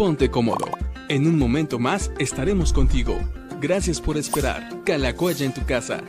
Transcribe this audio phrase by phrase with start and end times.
[0.00, 0.64] ponte cómodo.
[1.10, 3.18] En un momento más estaremos contigo.
[3.60, 4.82] Gracias por esperar.
[4.82, 6.02] Calacoya en tu casa.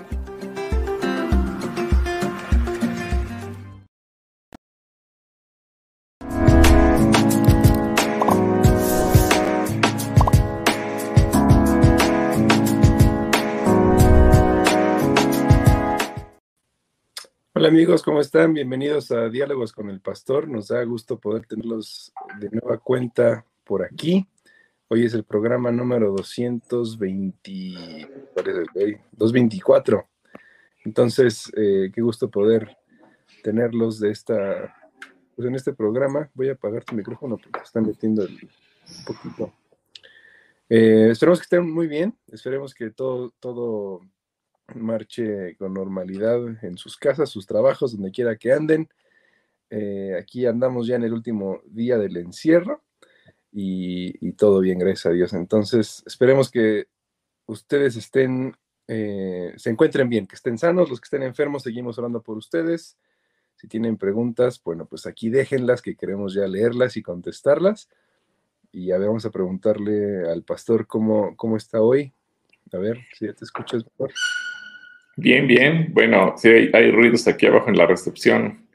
[17.54, 18.54] Hola amigos, ¿cómo están?
[18.54, 20.48] Bienvenidos a Diálogos con el Pastor.
[20.48, 24.28] Nos da gusto poder tenerlos de nueva cuenta por aquí.
[24.90, 28.06] Hoy es el programa número 220,
[29.14, 30.10] 224.
[30.84, 32.76] Entonces, eh, qué gusto poder
[33.42, 34.76] tenerlos de esta,
[35.38, 36.30] pues en este programa.
[36.34, 39.54] Voy a apagar tu micrófono porque están metiendo un poquito.
[40.68, 42.14] Eh, esperemos que estén muy bien.
[42.30, 44.02] Esperemos que todo, todo
[44.76, 48.90] marche con normalidad en sus casas, sus trabajos, donde quiera que anden.
[49.70, 52.84] Eh, aquí andamos ya en el último día del encierro
[53.52, 55.34] y, todo bien, gracias a Dios.
[55.34, 56.88] Entonces, esperemos que
[57.46, 58.56] ustedes estén,
[58.88, 62.98] eh, se encuentren bien, que estén sanos, los que estén enfermos, seguimos orando por ustedes.
[63.56, 67.90] Si tienen preguntas, bueno, pues aquí déjenlas, que queremos ya leerlas y contestarlas.
[68.72, 72.14] Y a ver, vamos a preguntarle al pastor cómo, cómo está hoy.
[72.74, 73.86] A ver si ya te escuchas.
[75.18, 75.90] Bien, bien.
[75.94, 78.66] Bueno, sí, hay, ruidos aquí abajo en la recepción,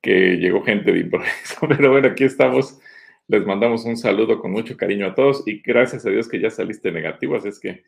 [0.00, 2.80] que llegó gente de improviso, pero bueno, aquí estamos.
[3.28, 6.48] Les mandamos un saludo con mucho cariño a todos y gracias a Dios que ya
[6.48, 7.82] saliste negativo, así es que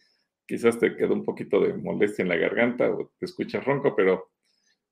[0.47, 4.31] quizás te quedó un poquito de molestia en la garganta o te escuchas ronco, pero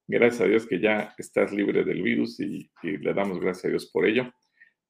[0.06, 3.86] gracias a Dios que ya estás libre del virus y, le damos gracias a Dios
[3.86, 4.32] por ello.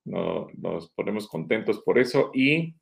[0.04, 2.74] No, nos ponemos contentos por eso y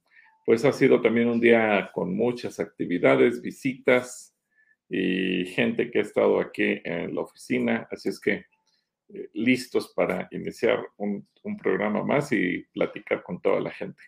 [0.45, 4.35] pues ha sido también un día con muchas actividades, visitas,
[4.89, 7.89] y gente que ha estado aquí en la oficina.
[7.91, 8.45] Así es que
[9.33, 11.27] listos para iniciar un,
[11.63, 14.03] programa más y platicar con toda la gente.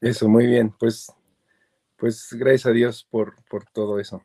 [0.00, 0.74] Eso, muy bien.
[0.78, 1.12] Pues,
[1.96, 4.22] pues gracias a Dios por, por todo eso.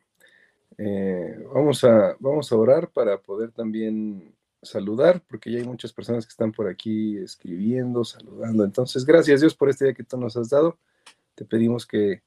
[0.78, 6.24] Eh, vamos, a, vamos a orar para poder también saludar, porque ya hay muchas personas
[6.24, 8.64] que están por aquí escribiendo, saludando.
[8.64, 10.78] Entonces, gracias Dios por este día que tú nos has dado.
[11.34, 12.22] Te pedimos que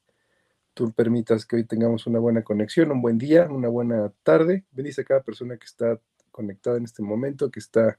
[0.76, 4.66] tú permitas que hoy tengamos una buena conexión, un buen día, una buena tarde.
[4.72, 5.98] Bendice a cada persona que está
[6.30, 7.98] conectada en este momento, que está,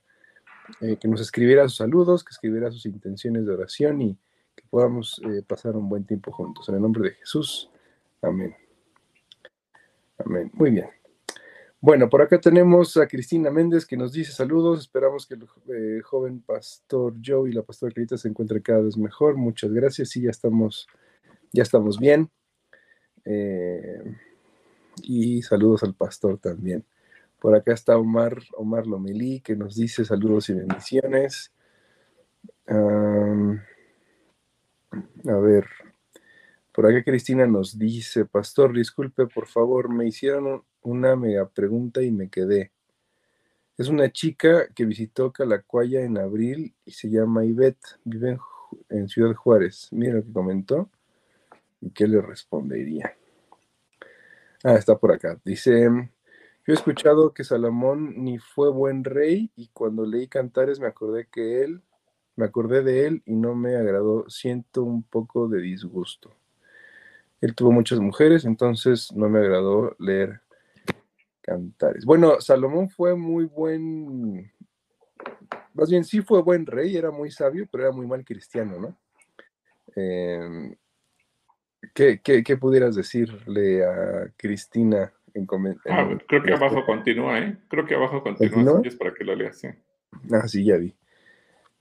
[0.82, 4.16] eh, que nos escribiera sus saludos, que escribiera sus intenciones de oración y
[4.56, 6.70] que podamos eh, pasar un buen tiempo juntos.
[6.70, 7.72] En el nombre de Jesús.
[8.22, 8.56] Amén.
[10.20, 10.52] Amén.
[10.54, 10.86] Muy bien.
[11.82, 14.82] Bueno, por acá tenemos a Cristina Méndez que nos dice saludos.
[14.82, 18.98] Esperamos que el eh, joven pastor Joe y la pastora Clarita se encuentren cada vez
[18.98, 19.36] mejor.
[19.36, 20.10] Muchas gracias.
[20.10, 20.86] Sí, ya estamos,
[21.52, 22.30] ya estamos bien.
[23.30, 24.16] Eh,
[25.04, 26.86] y saludos al pastor también.
[27.40, 31.52] Por acá está Omar, Omar Lomelí, que nos dice saludos y bendiciones.
[32.68, 32.76] a
[35.40, 35.66] ver,
[36.72, 42.12] por acá Cristina nos dice, pastor, disculpe, por favor, me hicieron una mega pregunta y
[42.12, 42.72] me quedé.
[43.78, 48.40] Es una chica que visitó Calacuaya en abril y se llama Ivette, vive en,
[48.90, 49.90] en Ciudad Juárez.
[49.92, 50.90] Mira lo que comentó.
[51.82, 53.16] ¿Y qué le respondería?
[54.64, 55.40] Ah, está por acá.
[55.46, 60.88] Dice, yo he escuchado que Salomón ni fue buen rey y cuando leí Cantares me
[60.88, 61.82] acordé que él,
[62.36, 64.30] me acordé de él y no me agradó.
[64.30, 66.36] Siento un poco de disgusto.
[67.40, 70.42] Él tuvo muchas mujeres, entonces no me agradó leer
[71.42, 72.04] Cantares.
[72.04, 74.52] Bueno, Salomón fue muy buen,
[75.74, 78.98] más bien sí fue buen rey, era muy sabio, pero era muy mal cristiano, ¿no?
[79.96, 80.76] Eh,
[81.94, 85.48] ¿Qué, qué, pudieras decirle a Cristina en,
[85.90, 87.58] ah, Creo que abajo continúa, ¿eh?
[87.68, 89.68] Creo que abajo continúa, es para que lo leas, sí.
[90.32, 90.96] Ah, sí, ya vi.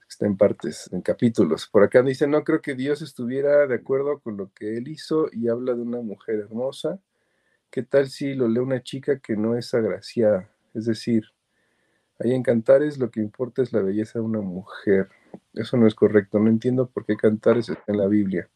[0.09, 1.67] Está en partes, en capítulos.
[1.67, 5.29] Por acá dice, no creo que Dios estuviera de acuerdo con lo que él hizo
[5.33, 7.01] y habla de una mujer hermosa.
[7.71, 10.49] ¿Qué tal si lo lee una chica que no es agraciada?
[10.75, 11.25] Es decir,
[12.21, 15.09] ahí en Cantares lo que importa es la belleza de una mujer.
[15.55, 16.39] Eso no es correcto.
[16.39, 18.49] No entiendo por qué Cantares está en la Biblia.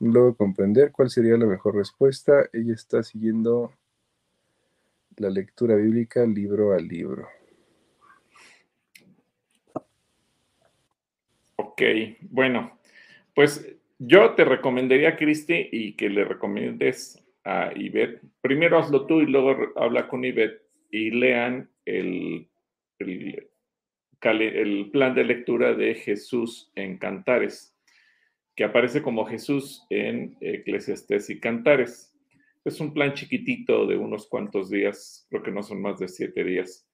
[0.00, 2.48] Luego comprender cuál sería la mejor respuesta.
[2.52, 3.72] Ella está siguiendo
[5.16, 7.28] la lectura bíblica libro a libro.
[11.56, 11.82] Ok,
[12.30, 12.78] bueno,
[13.34, 18.20] pues yo te recomendaría, Cristi, y que le recomiendes a Ivette.
[18.40, 22.48] Primero hazlo tú y luego habla con Ivette y lean el,
[24.92, 27.77] plan de lectura de Jesús en Cantares
[28.58, 32.12] que aparece como Jesús en Eclesiastés y Cantares.
[32.64, 36.42] Es un plan chiquitito de unos cuantos días, creo que no son más de siete
[36.42, 36.84] días.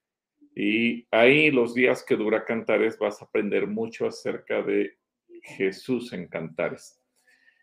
[0.55, 4.99] Y ahí los días que dura Cantares vas a aprender mucho acerca de
[5.41, 7.01] Jesús en Cantares.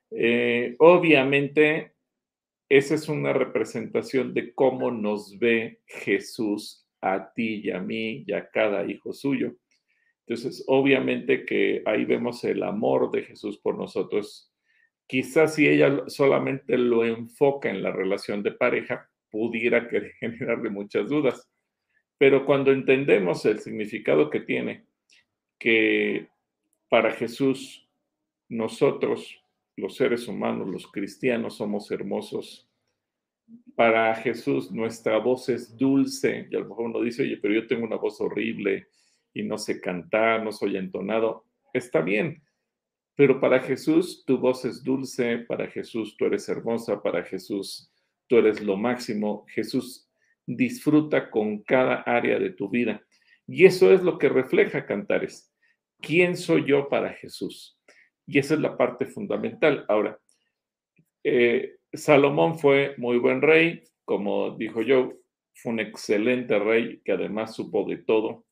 [0.10, 1.94] Eh, obviamente,
[2.70, 8.34] esa es una representación de cómo nos ve Jesús a ti y a mí y
[8.34, 9.56] a cada hijo suyo.
[10.32, 14.50] Entonces, obviamente que ahí vemos el amor de Jesús por nosotros.
[15.06, 19.90] Quizás si ella solamente lo enfoca en la relación de pareja, pudiera
[20.22, 21.52] generarle muchas dudas.
[22.18, 24.86] Pero cuando entendemos el significado que tiene,
[25.60, 26.30] que
[26.88, 27.90] para Jesús
[28.48, 29.38] nosotros,
[29.76, 32.70] los seres humanos, los cristianos, somos hermosos.
[33.76, 37.68] Para Jesús nuestra voz es dulce y a lo mejor uno dice, oye, pero yo
[37.68, 38.88] tengo una voz horrible
[39.34, 41.46] y no sé cantar, no soy entonado.
[41.74, 42.44] Está bien,
[43.16, 47.92] pero para Jesús tu voz es dulce, para Jesús tú eres hermosa, para Jesús
[48.28, 49.46] tú eres lo máximo.
[49.50, 50.10] Jesús
[50.46, 53.06] disfruta con cada área de tu vida.
[53.48, 55.54] Y eso es lo que refleja Cantares.
[56.00, 57.78] ¿Quién soy yo para Jesús?
[58.26, 59.86] Y esa es la parte fundamental.
[59.88, 60.20] Ahora,
[61.24, 65.14] eh, Salomón fue muy buen rey, como dijo yo,
[65.54, 68.46] fue un excelente rey que además supo de todo,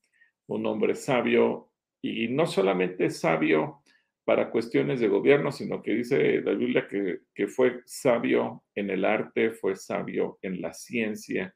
[0.50, 1.70] un hombre sabio
[2.02, 3.82] y no solamente sabio
[4.26, 9.06] para cuestiones de gobierno, sino que dice la Biblia que, que fue sabio en el
[9.06, 11.56] arte, fue sabio en la ciencia,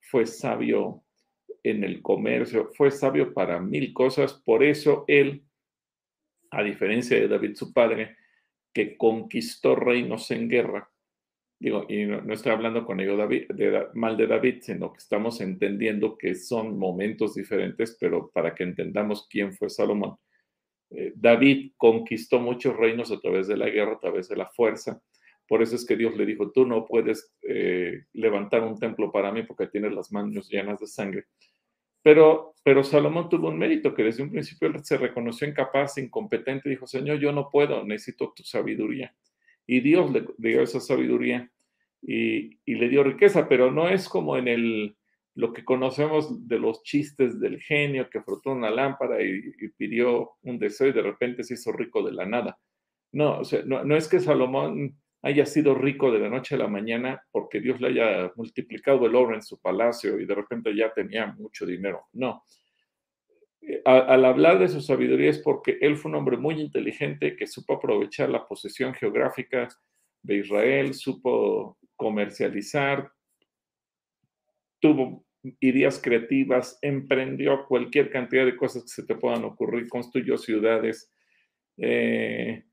[0.00, 1.04] fue sabio
[1.62, 4.34] en el comercio, fue sabio para mil cosas.
[4.34, 5.44] Por eso él,
[6.50, 8.16] a diferencia de David, su padre,
[8.72, 10.90] que conquistó reinos en guerra,
[11.60, 15.40] digo, y no, estoy hablando con ello David, de, mal de David, sino que estamos
[15.40, 20.16] entendiendo que son momentos diferentes, pero para que entendamos quién fue Salomón.
[20.90, 25.00] Eh, David conquistó muchos reinos a través de la guerra, a través de la fuerza,
[25.50, 29.32] por eso es que Dios le dijo, tú no puedes eh, levantar un templo para
[29.32, 31.24] mí porque tienes las manos llenas de sangre.
[32.04, 36.86] Pero, pero Salomón tuvo un mérito que desde un principio se reconoció incapaz, incompetente, dijo,
[36.86, 39.12] Señor, yo no puedo, necesito tu sabiduría.
[39.70, 41.48] Y Dios le dio esa sabiduría
[42.02, 44.96] y, le dio riqueza, pero no es como en el,
[45.36, 49.40] lo que conocemos de los chistes del genio que frotó una lámpara y,
[49.76, 52.58] pidió un deseo y de repente se hizo rico de la nada.
[53.12, 57.22] No, no, no es que Salomón haya sido rico de la noche a la mañana
[57.30, 61.26] porque Dios le haya multiplicado el oro en su palacio y de repente ya tenía
[61.26, 62.08] mucho dinero.
[62.12, 62.42] No.
[63.62, 67.46] Eh, al hablar de su sabiduría es porque él fue un hombre muy inteligente que
[67.46, 69.68] supo aprovechar la posesión geográfica
[70.22, 73.10] de Israel, supo comercializar,
[74.80, 75.24] tuvo
[75.60, 81.12] ideas creativas, emprendió cualquier cantidad de cosas que se te puedan ocurrir, construyó ciudades,
[81.78, 82.64] eh,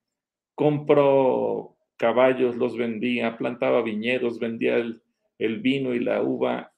[0.56, 6.74] compró caballos los vendía, plantaba viñedos, vendía el, vino y la uva.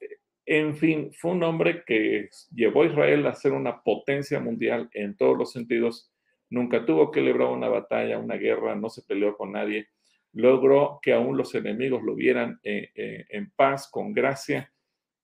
[0.51, 5.16] En fin, fue un hombre que llevó a Israel a ser una potencia mundial en
[5.16, 6.12] todos los sentidos.
[6.50, 9.90] Nunca tuvo que librar una batalla, una guerra, no se peleó con nadie.
[10.34, 14.74] Logró que aún los enemigos lo vieran eh, eh, en paz, con gracia.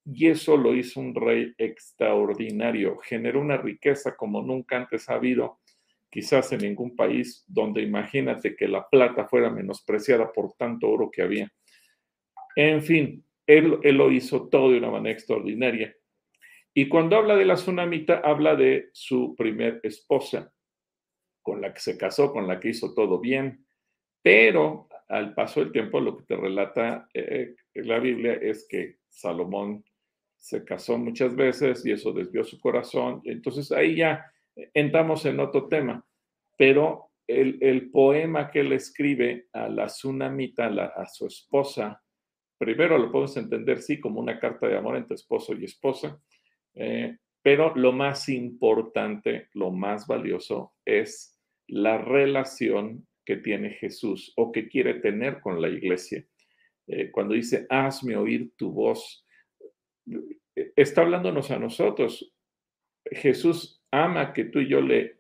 [0.06, 3.00] Y eso lo hizo un rey extraordinario.
[3.00, 5.58] Generó una riqueza como nunca antes ha habido
[6.08, 11.24] quizás en ningún país donde imagínate que la plata fuera menospreciada por tanto oro que
[11.24, 11.52] había.
[12.56, 15.96] En fin, él, lo hizo todo de una manera extraordinaria.
[16.74, 20.52] Y cuando habla de la tsunamita, habla de su primer esposa,
[21.42, 23.66] con la que se casó, con la que hizo todo bien,
[24.22, 29.86] pero al paso del tiempo lo que te relata eh, la Biblia es que Salomón
[30.36, 33.22] se casó muchas veces y eso desvió su corazón.
[33.26, 34.26] Entonces ahí ya
[34.74, 36.06] entramos en otro tema,
[36.58, 42.02] pero el, poema que él escribe a la tsunamita, a, su esposa,
[42.58, 46.20] primero lo podemos entender, sí, como una carta de amor entre esposo y esposa,
[46.74, 54.52] eh, pero lo más importante, lo más valioso es la relación que tiene Jesús o
[54.52, 56.26] que quiere tener con la iglesia.
[56.88, 59.26] Eh, cuando dice, hazme oír tu voz,
[60.76, 62.34] está hablándonos a nosotros.
[63.12, 65.20] Jesús ama que tú y yo le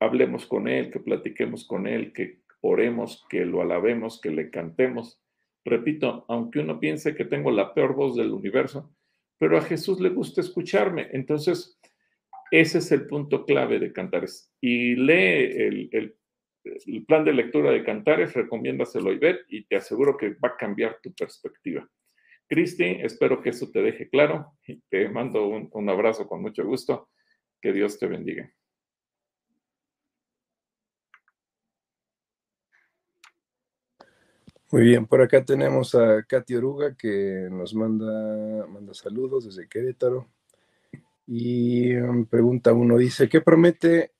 [0.00, 5.20] hablemos con Él, que platiquemos con Él, que oremos, que lo alabemos, que le cantemos.
[5.68, 8.90] Repito, aunque uno piense que tengo la peor voz del universo,
[9.38, 11.08] pero a Jesús le gusta escucharme.
[11.12, 11.78] Entonces,
[12.50, 14.50] ese es el punto clave de Cantares.
[14.60, 16.16] Y lee el,
[17.06, 20.98] plan de lectura de Cantares, recomiéndaselo y ver, y te aseguro que va a cambiar
[21.02, 21.88] tu perspectiva.
[22.48, 27.10] Cristi, espero que eso te deje claro y te mando un abrazo con mucho gusto.
[27.60, 28.50] Que Dios te bendiga.
[34.70, 40.28] Muy bien, por acá tenemos a Katy Oruga que nos manda, manda saludos desde Querétaro.
[41.26, 44.12] Y um, pregunta uno, dice, ¿qué promete,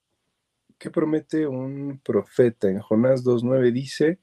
[0.78, 2.70] ¿qué promete un profeta?
[2.70, 4.20] En Jonás 2.9 dice,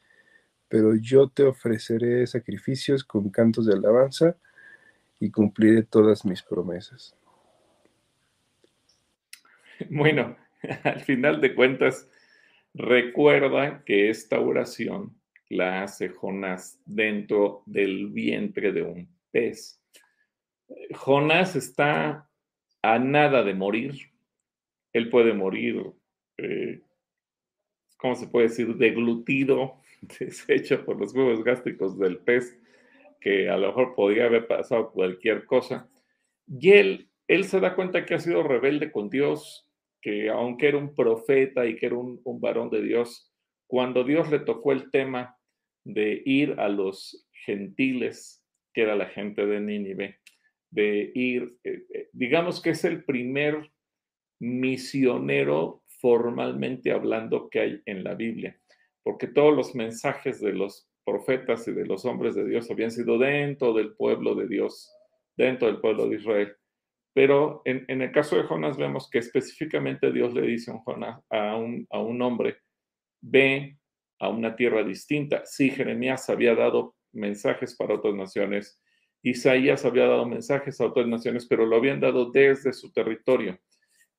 [0.68, 4.36] pero yo te ofreceré sacrificios con cantos de alabanza
[5.20, 7.16] y cumpliré todas mis promesas.
[9.90, 10.38] Bueno,
[10.84, 12.08] al final de cuentas,
[12.74, 15.14] recuerda que esta oración
[15.50, 19.82] la hace Jonás dentro del vientre de un pez.
[20.94, 22.30] Jonás está
[22.82, 23.96] a nada de morir.
[24.94, 25.92] Él puede morir,
[26.38, 26.82] eh,
[27.98, 29.82] ¿cómo se puede decir?, deglutido,
[30.20, 32.58] deshecho por los huevos gástricos del pez,
[33.20, 35.90] que a lo mejor podría haber pasado cualquier cosa.
[36.48, 39.68] Y él, él se da cuenta que ha sido rebelde con Dios,
[40.02, 43.32] que aunque era un profeta y que era un, varón de Dios,
[43.68, 45.38] cuando Dios le tocó el tema
[45.84, 48.44] de ir a los gentiles,
[48.74, 50.20] que era la gente de Nínive,
[50.72, 53.72] de ir, eh, eh, digamos que es el primer
[54.40, 58.60] misionero formalmente hablando que hay en la Biblia,
[59.04, 63.18] porque todos los mensajes de los profetas y de los hombres de Dios habían sido
[63.18, 64.92] dentro del pueblo de Dios,
[65.38, 66.56] dentro del pueblo de Israel.
[67.14, 70.74] Pero en, el caso de Jonás vemos que específicamente Dios le dice
[71.30, 72.58] a un, a un hombre,
[73.26, 73.78] ve
[74.20, 75.44] a una tierra distinta.
[75.46, 78.80] Sí, Jeremías había dado mensajes para otras naciones,
[79.26, 83.60] Isaías había dado mensajes a otras naciones, pero lo habían dado desde su territorio.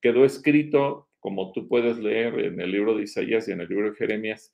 [0.01, 3.91] Quedó escrito, como tú puedes leer en el libro de Isaías y en el libro
[3.91, 4.53] de Jeremías,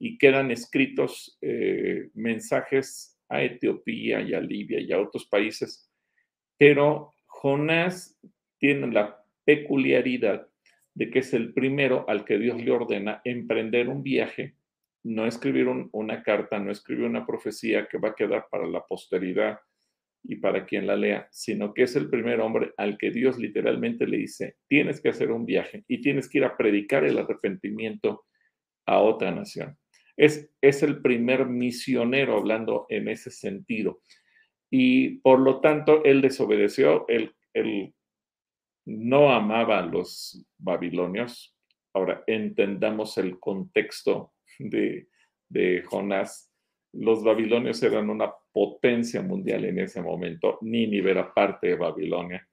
[0.00, 5.88] y quedan escritos eh, mensajes a Etiopía y a Libia y a otros países,
[6.58, 8.18] pero Jonás
[8.58, 10.48] tiene la peculiaridad
[10.94, 14.56] de que es el primero al que Dios le ordena emprender un viaje,
[15.04, 19.58] no escribir una carta, no escribir una profecía que va a quedar para la posteridad
[20.24, 24.06] y para quien la lea, sino que es el primer hombre al que Dios literalmente
[24.06, 28.24] le dice, tienes que hacer un viaje y tienes que ir a predicar el arrepentimiento
[28.86, 29.76] a otra nación.
[30.16, 34.02] Es, es el primer misionero hablando en ese sentido
[34.70, 37.34] y por lo tanto él desobedeció, él,
[38.84, 41.56] no amaba a los babilonios.
[41.94, 45.08] Ahora entendamos el contexto de,
[45.48, 46.50] de Jonás.
[46.92, 52.46] Los babilonios eran una potencia mundial en ese momento, Nínive era parte de Babilonia.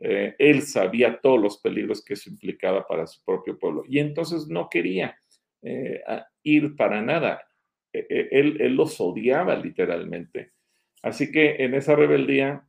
[0.00, 4.48] Eh, él sabía todos los peligros que eso implicaba para su propio pueblo y entonces
[4.48, 5.16] no quería
[5.62, 6.02] eh,
[6.42, 7.40] ir para nada.
[7.92, 10.52] E, e, él, él los odiaba literalmente.
[11.02, 12.66] Así que en esa rebeldía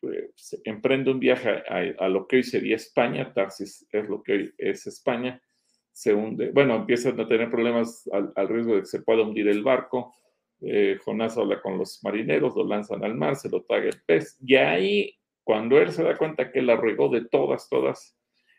[0.00, 4.54] pues, emprende un viaje a, lo que hoy sería España, Tarsis es lo que hoy
[4.56, 5.40] es España,
[5.92, 9.62] se hunde, bueno, empiezan a tener problemas al, riesgo de que se pueda hundir el
[9.62, 10.14] barco,
[10.62, 14.38] eh, Jonás habla con los marineros, lo lanzan al mar, se lo traga el pez,
[14.40, 15.14] y ahí,
[15.44, 18.16] cuando él se da cuenta que la regó de todas, todas,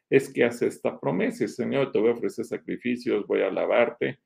[0.09, 4.19] es que hace esta promesa, Señor, te voy a ofrecer sacrificios, voy a alabarte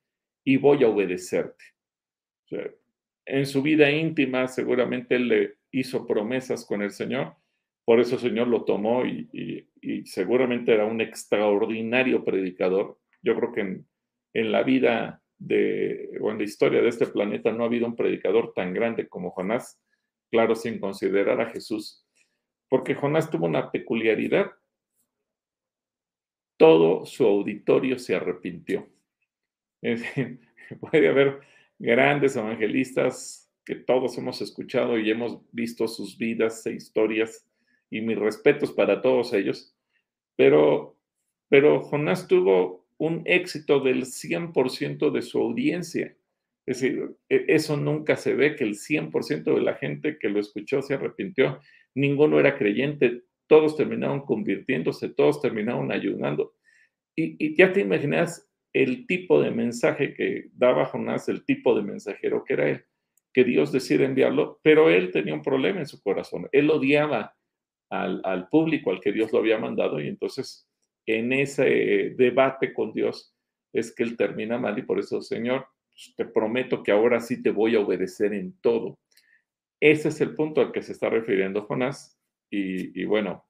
[0.43, 1.63] y voy a obedecerte.
[2.45, 2.71] O sea,
[3.25, 7.35] en su vida íntima seguramente él le hizo promesas con el Señor,
[7.85, 9.69] por eso el Señor lo tomó y,
[10.05, 12.99] seguramente era un extraordinario predicador.
[13.21, 13.83] Yo creo que
[14.33, 17.95] en, la vida de, o en la historia de este planeta no ha habido un
[17.95, 19.79] predicador tan grande como Jonás,
[20.31, 22.03] claro, sin considerar a Jesús,
[22.69, 24.51] porque Jonás tuvo una peculiaridad.
[26.57, 28.87] Todo su auditorio se arrepintió.
[30.79, 31.41] puede haber
[31.77, 37.45] grandes evangelistas que todos hemos escuchado y hemos visto sus vidas e historias,
[37.89, 39.75] y mis respetos para todos ellos,
[40.35, 40.97] pero,
[41.49, 46.15] pero Jonás tuvo un éxito del 100% de su audiencia.
[46.65, 50.39] Es decir, e, eso nunca se ve, que el 100% de la gente que lo
[50.39, 51.59] escuchó se arrepintió,
[51.93, 56.53] ninguno era creyente, todos terminaron convirtiéndose, todos terminaron ayudando.
[57.15, 61.83] Y, y ya te imaginas el tipo de mensaje que daba Jonás, el tipo de
[61.83, 62.85] mensajero que era él,
[63.35, 66.47] que Dios decide enviarlo, pero él tenía un problema en su corazón.
[66.53, 67.35] Él odiaba
[67.89, 70.69] al, público al que Dios lo había mandado y entonces
[71.05, 73.35] en ese debate con Dios
[73.73, 77.43] es que él termina mal y por eso, Señor, pues, te prometo que ahora sí
[77.43, 78.99] te voy a obedecer en todo.
[79.81, 82.17] Ese es el punto al que se está refiriendo Jonás
[82.49, 83.43] y, bueno,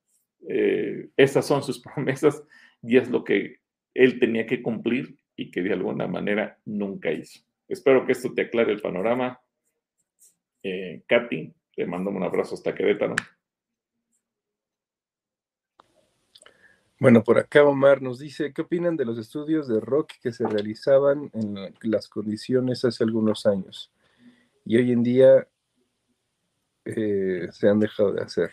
[0.49, 2.43] eh, esas son sus promesas
[2.81, 3.57] y es lo que
[3.93, 7.41] él tenía que cumplir y que de alguna manera nunca hizo.
[7.67, 9.39] Espero que esto te aclare el panorama.
[10.67, 13.13] Eh, Katy, te mando un abrazo hasta Querétaro.
[17.00, 20.48] Bueno, por acá Omar nos dice, ¿qué opinan de los estudios de rock que se
[20.48, 23.91] realizaban en las condiciones hace algunos años
[24.65, 25.48] y hoy en día
[26.86, 28.50] eh, se han dejado de hacer?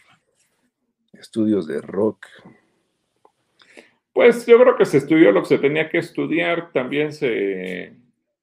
[1.12, 2.26] estudios de rock.
[4.12, 7.94] Pues yo creo que se estudió lo que se tenía que estudiar, también se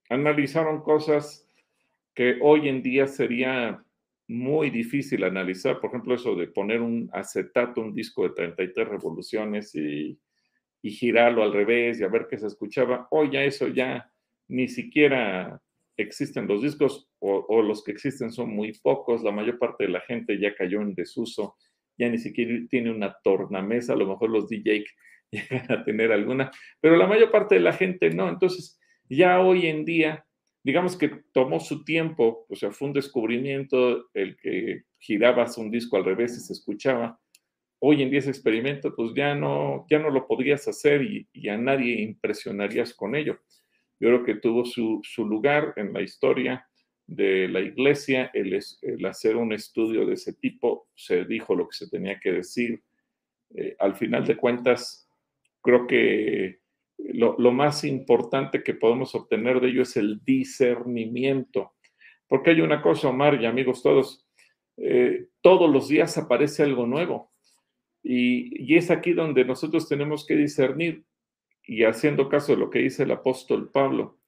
[0.09, 1.48] analizaron cosas
[2.13, 3.83] que hoy en día sería
[4.27, 9.73] muy difícil analizar, por ejemplo, eso de poner un acetato, un disco de 33 revoluciones
[9.75, 10.19] y,
[10.81, 13.07] y girarlo al revés y a ver qué se escuchaba.
[13.11, 14.11] Hoy ya eso ya
[14.47, 15.61] ni siquiera
[15.97, 19.89] existen los discos o, o, los que existen son muy pocos, la mayor parte de
[19.89, 21.55] la gente ya cayó en desuso,
[21.97, 24.85] ya ni siquiera tiene una tornamesa, a lo mejor los DJ
[25.31, 28.29] llegan a tener alguna, pero la mayor parte de la gente no.
[28.29, 30.25] Entonces, ya hoy en día,
[30.69, 35.97] digamos que tomó su tiempo, o sea, fue un descubrimiento el que girabas un disco
[35.97, 37.19] al revés y se escuchaba.
[37.79, 41.49] Hoy en día ese experimento, pues ya no, ya no lo podrías hacer y, y
[41.49, 43.39] a nadie impresionarías con ello.
[43.99, 46.69] Yo creo que tuvo su, su lugar en la historia
[47.07, 48.53] de la iglesia el,
[49.07, 52.83] hacer un estudio de ese tipo, se dijo lo que se tenía que decir.
[53.55, 55.09] Eh, al final de cuentas,
[55.63, 56.59] creo que
[57.13, 61.73] lo, más importante que podemos obtener de ello es el discernimiento.
[62.27, 64.27] Porque hay una cosa, Omar y amigos todos,
[64.77, 67.31] eh, todos los días aparece algo nuevo.
[68.03, 71.03] Y, y, es aquí donde nosotros tenemos que discernir
[71.63, 74.19] y haciendo caso de lo que dice el apóstol Pablo.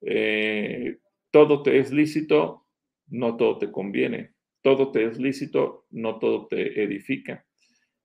[0.00, 0.98] Eh,
[1.30, 2.66] todo te es lícito,
[3.08, 4.32] no todo te conviene.
[4.62, 7.46] Todo te es lícito, no todo te edifica.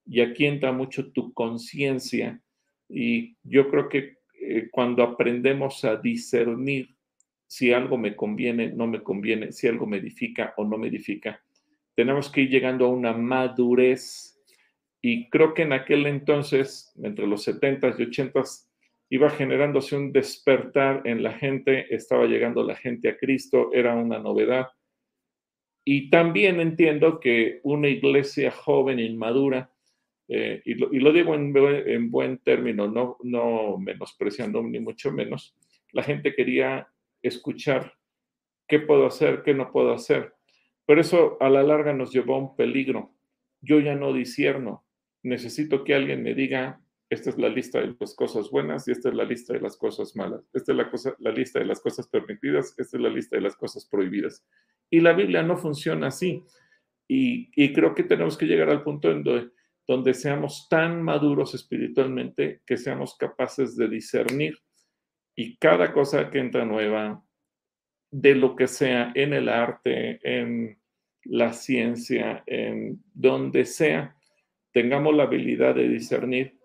[0.05, 2.42] Y aquí entra mucho tu conciencia
[2.93, 6.95] y yo creo que eh, cuando aprendemos a discernir
[7.47, 11.41] si algo me conviene, no me conviene, si algo me edifica o no me edifica,
[11.95, 14.39] tenemos que ir llegando a una madurez.
[15.01, 18.69] Y creo que en aquel entonces, entre los 70s y 80s,
[19.09, 24.17] iba generándose un despertar en la gente, estaba llegando la gente a Cristo, era una
[24.17, 24.67] novedad.
[25.83, 29.72] Y también entiendo que una iglesia joven, inmadura,
[30.35, 35.55] eh, y, lo, digo en, en, buen término, no, no menospreciando ni mucho menos,
[35.91, 36.87] la gente quería
[37.21, 37.93] escuchar
[38.67, 40.33] qué puedo hacer, qué no puedo hacer.
[40.87, 43.13] Pero eso a la larga nos llevó a un peligro.
[43.61, 44.83] Yo ya no disierno.
[45.21, 49.09] Necesito que alguien me diga, esta es la lista de las cosas buenas y esta
[49.09, 50.41] es la lista de las cosas malas.
[50.51, 53.43] Esta es la, cosa, la lista de las cosas permitidas, esta es la lista de
[53.43, 54.43] las cosas prohibidas.
[54.89, 56.43] Y la Biblia no funciona así.
[57.07, 59.53] Y, y creo que tenemos que llegar al punto en donde
[59.87, 64.57] donde seamos tan maduros espiritualmente que seamos capaces de discernir
[65.35, 67.23] y cada cosa que entra nueva,
[68.11, 70.79] de lo que sea, en el arte, en
[71.23, 74.15] la ciencia, en donde sea,
[74.71, 76.57] tengamos la habilidad de discernir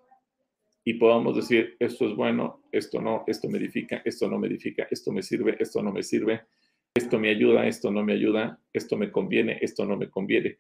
[0.85, 4.87] y podamos decir, esto es bueno, esto no, esto me edifica, esto no me edifica,
[4.90, 6.42] esto me sirve, esto no me sirve,
[6.94, 10.59] esto me ayuda, esto no me ayuda, esto me conviene, esto no me conviene.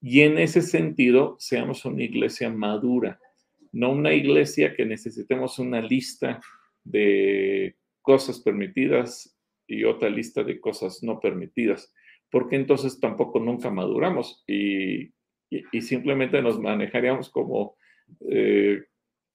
[0.00, 3.20] Y en ese sentido, seamos una iglesia madura,
[3.72, 6.40] no una iglesia que necesitemos una lista
[6.84, 11.92] de cosas permitidas y otra lista de cosas no permitidas,
[12.30, 15.12] porque entonces tampoco nunca maduramos y,
[15.80, 17.76] simplemente nos manejaríamos como
[18.30, 18.82] eh,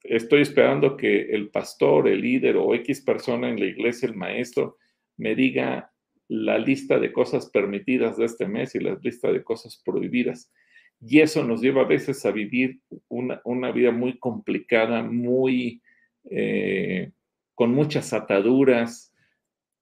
[0.03, 4.77] estoy esperando que el pastor, el líder o X persona en la iglesia, el maestro,
[5.17, 5.92] me diga
[6.33, 10.51] la lista de cosas permitidas de este mes y la lista de cosas prohibidas.
[10.99, 15.83] Y eso nos lleva a veces a vivir una, una vida muy complicada, muy
[16.23, 17.11] eh,
[17.53, 19.13] con muchas ataduras,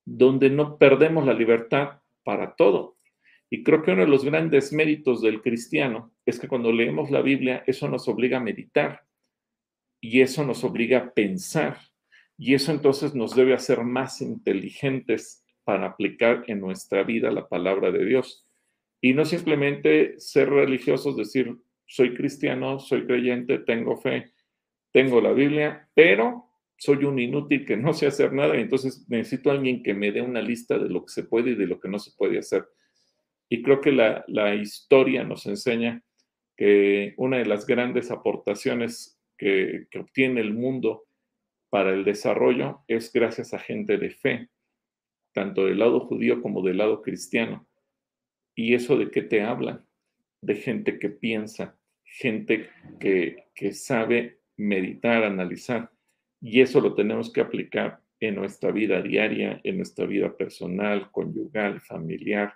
[0.03, 2.97] donde no perdemos la libertad para todo.
[3.49, 7.21] Y creo que uno de los grandes méritos del cristiano es que cuando leemos la
[7.21, 9.05] Biblia, eso nos obliga a meditar
[10.01, 11.77] y eso nos obliga a pensar.
[12.37, 17.91] Y eso entonces nos debe hacer más inteligentes para aplicar en nuestra vida la palabra
[17.91, 18.47] de Dios.
[19.01, 24.31] Y no simplemente ser religiosos, decir, soy cristiano, soy creyente, tengo fe,
[24.91, 26.45] tengo la Biblia, pero
[26.77, 30.11] soy un inútil que no sé hacer nada y entonces necesito a alguien que me
[30.11, 32.39] dé una lista de lo que se puede y de lo que no se puede
[32.39, 32.65] hacer.
[33.49, 36.01] Y creo que la, la historia nos enseña
[36.55, 41.03] que una de las grandes aportaciones que, que obtiene el mundo
[41.69, 44.49] para el desarrollo es gracias a gente de fe,
[45.33, 47.67] tanto del lado judío como del lado cristiano.
[48.55, 49.85] ¿Y eso de qué te habla?
[50.41, 55.91] De gente que piensa, gente que, que sabe meditar, analizar.
[56.41, 61.81] Y eso lo tenemos que aplicar en nuestra vida diaria, en nuestra vida personal, conyugal,
[61.81, 62.53] familiar,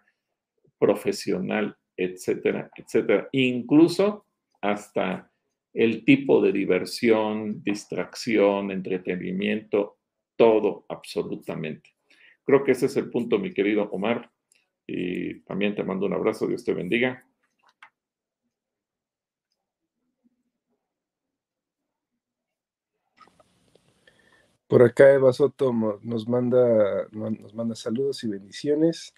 [0.77, 3.29] profesional, etcétera, etcétera.
[3.31, 4.25] Incluso
[4.61, 5.31] hasta
[5.73, 9.97] el tipo de diversión, distracción, entretenimiento,
[10.37, 11.94] todo absolutamente.
[12.45, 14.31] Creo que ese es el punto, mi querido Omar.
[14.87, 17.25] Y también te mando un abrazo, Dios te bendiga.
[24.67, 29.13] Por acá Eva Soto nos manda, nos manda saludos y bendiciones.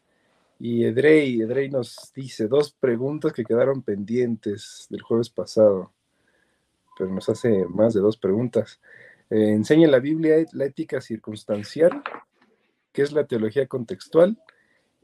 [0.60, 5.94] Y Edrey, nos dice dos preguntas que quedaron pendientes del jueves pasado,
[6.98, 8.82] pero nos hace más de dos preguntas.
[9.30, 12.02] Eh, ¿Enseña la Biblia la ética circunstancial?
[12.98, 14.36] ¿Qué es la teología contextual?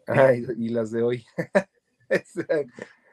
[0.08, 1.24] Ah, y, las de hoy.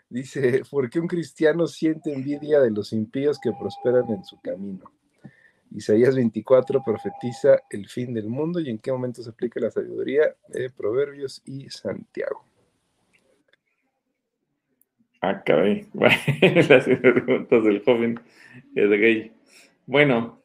[0.08, 4.90] dice, ¿por qué un cristiano siente envidia de los impíos que prosperan en su camino?
[5.70, 10.34] Isaías 24 profetiza el fin del mundo y en qué momento se aplica la sabiduría
[10.48, 12.42] de Proverbios y Santiago.
[15.20, 15.90] Ah, caray.
[15.92, 18.18] Las preguntas del joven
[18.74, 19.30] gay.
[19.84, 20.39] Bueno,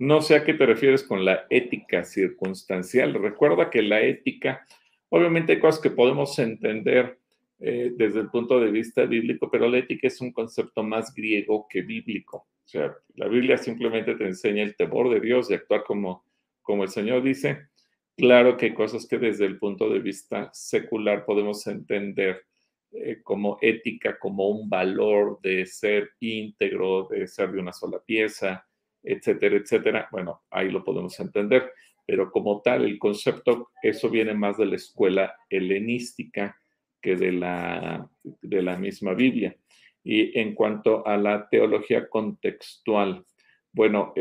[0.00, 3.12] no sé a qué te refieres con la ética circunstancial.
[3.12, 4.66] Recuerda que la ética,
[5.10, 7.18] obviamente hay cosas que podemos entender
[7.58, 11.66] eh, desde el punto de vista bíblico, pero la ética es un concepto más griego
[11.68, 12.48] que bíblico.
[12.64, 16.24] O sea, la Biblia simplemente te enseña el temor de Dios y actuar como,
[16.62, 17.68] como el Señor dice.
[18.16, 22.46] Claro que hay cosas que desde el punto de vista secular podemos entender
[22.92, 28.66] eh, como ética, como un valor de ser íntegro, de ser de una sola pieza,
[29.02, 30.08] etcétera, etcétera.
[30.10, 31.70] Bueno, ahí lo podemos entender,
[32.06, 36.56] pero como tal, el concepto, eso viene más de la escuela helenística
[37.00, 39.56] que de la, de la misma Biblia.
[40.02, 43.24] Y en cuanto a la teología contextual,
[43.72, 44.12] bueno,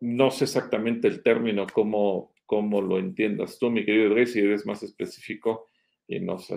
[0.00, 4.66] no sé exactamente el término, cómo, cómo lo entiendas tú, mi querido Rey, si eres
[4.66, 5.68] más específico
[6.08, 6.52] y nos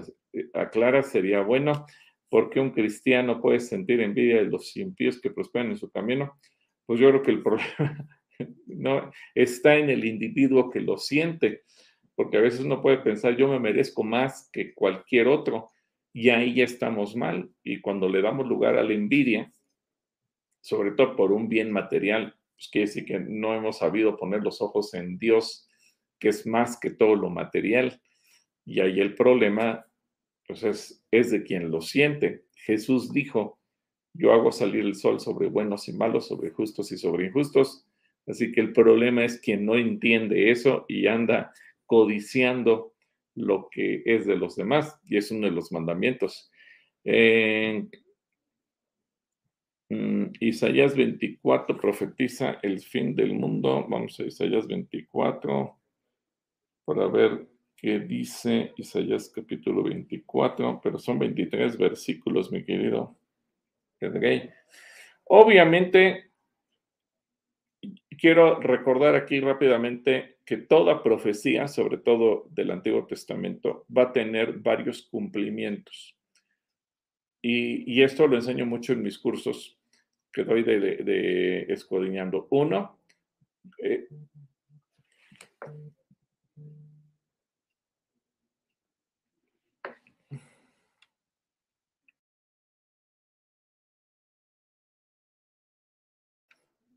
[0.54, 1.86] aclara, sería bueno.
[2.30, 6.40] ¿Por qué un cristiano puede sentir envidia de los impíos que prosperan en su camino?
[6.86, 8.08] Pues yo creo que el problema
[8.68, 11.64] no está en el individuo que lo siente,
[12.16, 15.70] porque a veces uno puede pensar, yo me merezco más que cualquier otro,
[16.14, 17.50] y ahí ya estamos mal.
[17.64, 19.52] Y cuando le damos lugar a la envidia,
[20.62, 24.62] sobre todo por un bien material, pues quiere decir que no hemos sabido poner los
[24.62, 25.68] ojos en Dios,
[26.20, 28.00] que es más que todo lo material.
[28.64, 29.86] Y ahí el problema,
[30.48, 32.46] pues es, es de quien lo siente.
[32.56, 33.60] Jesús dijo,
[34.14, 37.86] yo hago salir el sol sobre buenos y malos, sobre justos y sobre injustos.
[38.28, 41.52] Así que el problema es quien no entiende eso y anda
[41.86, 42.94] codiciando
[43.36, 46.52] lo que es de los demás, y es uno de los mandamientos.
[49.90, 53.86] Mm, Isaías 24 profetiza el fin del mundo.
[53.90, 55.78] Vamos a Isaías 24
[56.86, 63.18] para ver qué dice Isaías capítulo 24, pero son 23 versículos, mi querido
[65.26, 66.32] Obviamente,
[68.18, 74.54] quiero recordar aquí rápidamente que toda profecía, sobre todo del Antiguo Testamento, va a tener
[74.60, 76.18] varios cumplimientos.
[77.42, 79.78] Y, esto lo enseño mucho en mis cursos
[80.32, 80.64] que doy
[81.68, 82.48] escudriñando.
[82.52, 83.00] Uno,
[83.80, 84.08] eh,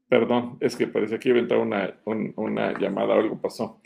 [0.08, 2.00] Perdón, es que parece que iba a entrar una,
[2.36, 3.80] una llamada algo pasó.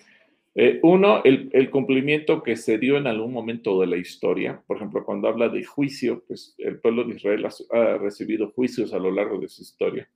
[0.55, 4.63] Eh, uno, el, cumplimiento que se dio en algún momento de la historia.
[4.67, 8.99] Por ejemplo, cuando habla de juicio, pues el pueblo de Israel ha, recibido juicios a
[8.99, 10.11] lo largo de su historia.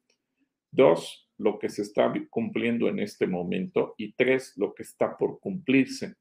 [0.73, 3.95] Dos, lo que se está cumpliendo en este momento.
[3.97, 6.17] Y tres, lo que está por cumplirse.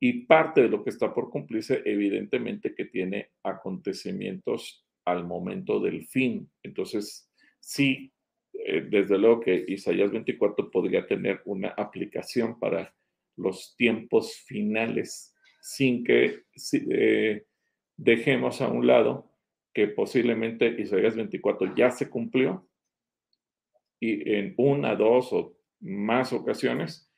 [0.00, 6.06] Y parte de lo que está por cumplirse, evidentemente, que tiene acontecimientos al momento del
[6.06, 6.50] fin.
[6.62, 7.30] Entonces,
[7.60, 8.12] sí,
[8.72, 12.94] eh, desde luego que Isaías 24 podría tener una aplicación para
[13.36, 16.44] los tiempos finales sin que
[16.90, 17.44] eh,
[17.98, 19.30] dejemos a un lado
[19.74, 22.66] que posiblemente Isaías 24 ya se cumplió
[24.00, 27.10] y en una, dos o más ocasiones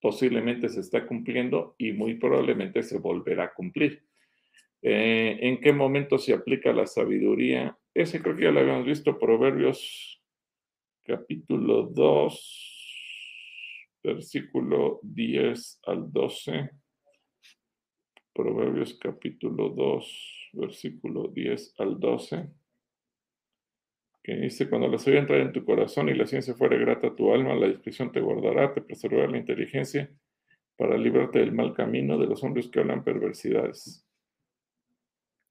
[0.00, 4.04] posiblemente se está cumpliendo y muy probablemente se volverá a cumplir.
[4.82, 7.76] Eh, ¿En qué momento se aplica la sabiduría?
[7.92, 10.21] Ese creo que ya lo habíamos visto, Proverbios
[11.04, 16.70] capítulo 2, versículo 10 al 12.
[18.32, 22.48] Proverbios capítulo 2, versículo 10 al 12.
[24.22, 27.16] Que dice, cuando la sabiduría entrara en tu corazón y la ciencia fuera grata a
[27.16, 30.10] tu alma, la discreción te guardará, te preservará la inteligencia
[30.76, 34.06] para librarte del mal camino de los hombres que hablan perversidades.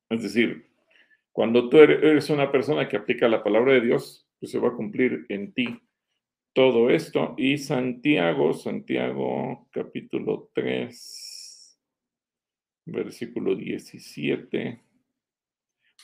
[0.09, 0.67] Es decir,
[1.31, 4.75] cuando tú eres una persona que aplica la palabra de Dios, pues se va a
[4.75, 5.79] cumplir en ti
[6.51, 7.35] todo esto.
[7.37, 11.79] Y Santiago, Santiago capítulo 3,
[12.87, 14.81] versículo 17.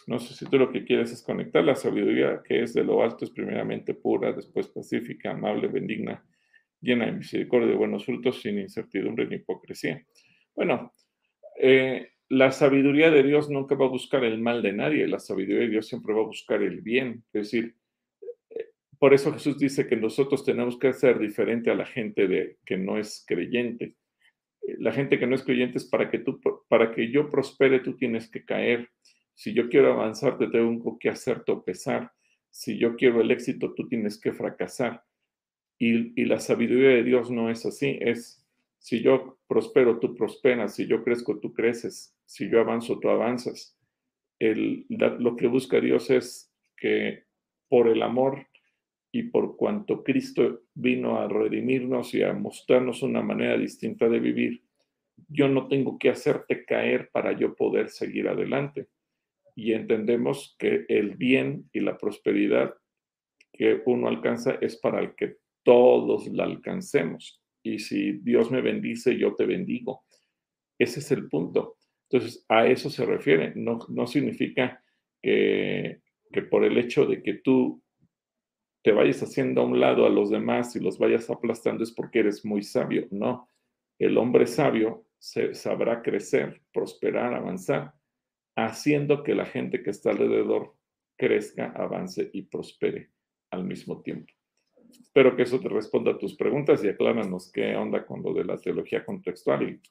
[0.05, 3.01] No sé si tú lo que quieres es conectar la sabiduría que es de lo
[3.01, 6.23] alto, es primeramente pura, después pacífica, amable, benigna,
[6.79, 10.05] llena de misericordia y buenos frutos, sin incertidumbre ni hipocresía.
[10.55, 10.93] Bueno,
[11.59, 15.61] eh, la sabiduría de Dios nunca va a buscar el mal de nadie, la sabiduría
[15.61, 17.23] de Dios siempre va a buscar el bien.
[17.33, 17.75] Es decir,
[18.99, 22.77] por eso Jesús dice que nosotros tenemos que ser diferente a la gente de, que
[22.77, 23.95] no es creyente.
[24.61, 27.79] Eh, la gente que no es creyente es para que, tú, para que yo prospere,
[27.79, 28.89] tú tienes que caer.
[29.33, 32.11] Si yo quiero avanzar, te tengo que hacer tropezar.
[32.49, 35.03] Si yo quiero el éxito, tú tienes que fracasar.
[35.77, 38.43] Y, y la sabiduría de Dios no es así, es
[38.79, 43.77] si yo prospero, tú prosperas, si yo crezco, tú creces, si yo avanzo, tú avanzas.
[44.39, 47.25] El, lo que busca Dios es que
[47.69, 48.46] por el amor
[49.17, 54.61] y por cuanto Cristo vino a redimirnos y a mostrarnos una manera distinta de vivir,
[55.27, 58.89] yo no tengo que hacerte caer para yo poder seguir adelante.
[59.55, 62.75] Y entendemos que el bien y la prosperidad
[63.51, 69.17] que uno alcanza es para el que todos la alcancemos y si Dios me bendice,
[69.17, 70.05] yo te bendigo.
[70.79, 71.77] Ese es el punto.
[72.09, 73.53] Entonces, a eso se refiere.
[73.55, 74.81] No, no significa
[75.21, 76.01] que,
[76.31, 77.81] que por el hecho de que tú
[78.87, 82.19] te vayas haciendo a un lado a los demás y los vayas aplastando es porque
[82.19, 83.05] eres muy sabio.
[83.11, 83.49] No,
[83.99, 87.95] el hombre sabio se, sabrá crecer, prosperar, avanzar,
[88.55, 90.73] haciendo que la gente que está alrededor
[91.17, 93.11] crezca, avance y prospere
[93.51, 94.31] al mismo tiempo.
[94.89, 98.45] Espero que eso te responda a tus preguntas y acláranos qué onda con lo de
[98.45, 99.81] la teología contextual y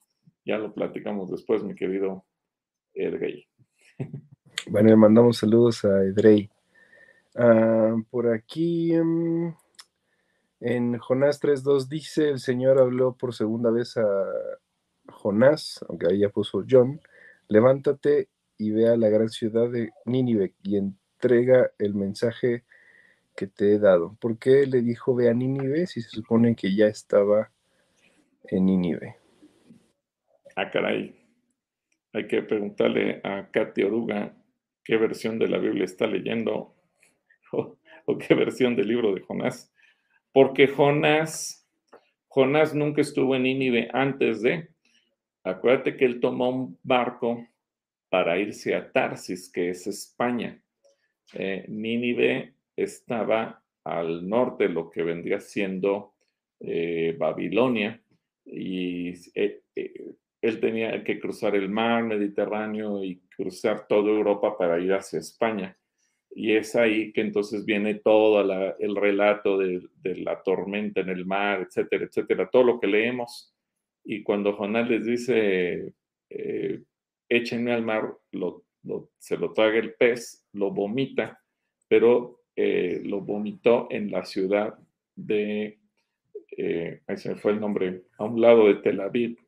[0.43, 2.25] ya lo platicamos después, mi querido
[2.95, 3.47] Edrey.
[4.69, 6.49] Bueno, le mandamos saludos a Edrey.
[7.39, 9.55] Ah, por aquí em,
[10.61, 14.07] en Jonás 3.2 dice, el Señor habló por segunda vez a
[15.09, 16.99] Jonás, aunque ahí ya puso John,
[17.49, 22.65] levántate y ve a la gran ciudad de Nínive y entrega el mensaje
[23.37, 24.17] que te he dado.
[24.19, 27.53] ¿Por qué le dijo ve a Nínive si se supone que ya estaba
[28.45, 29.17] en Nínive?
[30.57, 31.15] Ah, caray.
[32.15, 34.35] Hay que preguntarle a Katy Oruga
[34.83, 36.76] qué versión de la Biblia está leyendo
[38.07, 39.73] o, qué versión del libro de Jonás.
[40.33, 41.67] Porque Jonás,
[42.29, 44.69] Jonás nunca estuvo en Nínive antes de.
[45.45, 47.47] Acuérdate que él tomó un barco
[48.09, 50.61] para irse a Tarsis, que es España.
[51.35, 56.15] Eh, Nínive estaba al norte, lo que vendría siendo
[56.61, 58.01] eh, Babilonia,
[58.45, 59.63] y eh,
[60.41, 65.77] él tenía que cruzar el mar Mediterráneo y cruzar toda Europa para ir hacia España.
[66.39, 68.43] Y es ahí que entonces viene todo
[68.79, 73.55] el relato de, la tormenta en el mar, etcétera, etcétera, todo lo que leemos.
[74.05, 75.95] Y cuando Jonás les dice,
[77.31, 78.13] échenme al mar,
[79.19, 81.41] se lo traga el pez, lo vomita,
[81.89, 84.79] pero eh, lo vomitó en la ciudad
[85.15, 85.79] de,
[86.57, 89.39] eh, ahí se fue el nombre, a un lado de Tel Aviv,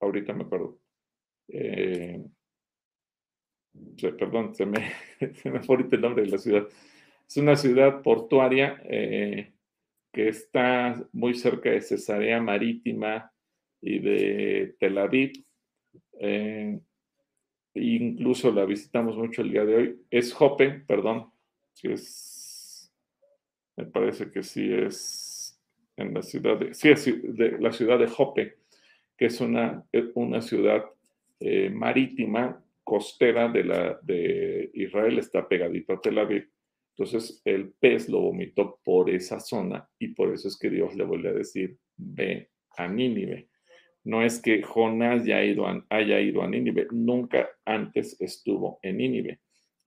[0.00, 0.78] ahorita me acuerdo.
[1.48, 2.22] Eh,
[4.18, 4.92] perdón, se me,
[5.34, 6.66] se me fue ahorita el nombre de la ciudad.
[7.28, 13.30] Es una ciudad portuaria que está muy cerca de Cesarea Marítima
[13.82, 15.44] y de Tel Aviv.
[17.74, 20.00] incluso la visitamos mucho el día de hoy.
[20.10, 21.30] Es Jope, perdón,
[23.76, 25.60] me parece que sí es
[25.96, 28.58] en la ciudad de, sí es de la ciudad de Jope,
[29.16, 30.84] que es una, una ciudad
[31.40, 36.48] eh, marítima, costera de, la, de Israel, está pegadito a Tel Aviv.
[36.96, 41.04] Entonces el pez lo vomitó por esa zona y por eso es que Dios le
[41.04, 43.50] vuelve a decir, ve a Nínive.
[44.04, 49.40] No es que Jonás ya ido haya ido a Nínive, nunca antes estuvo en Nínive.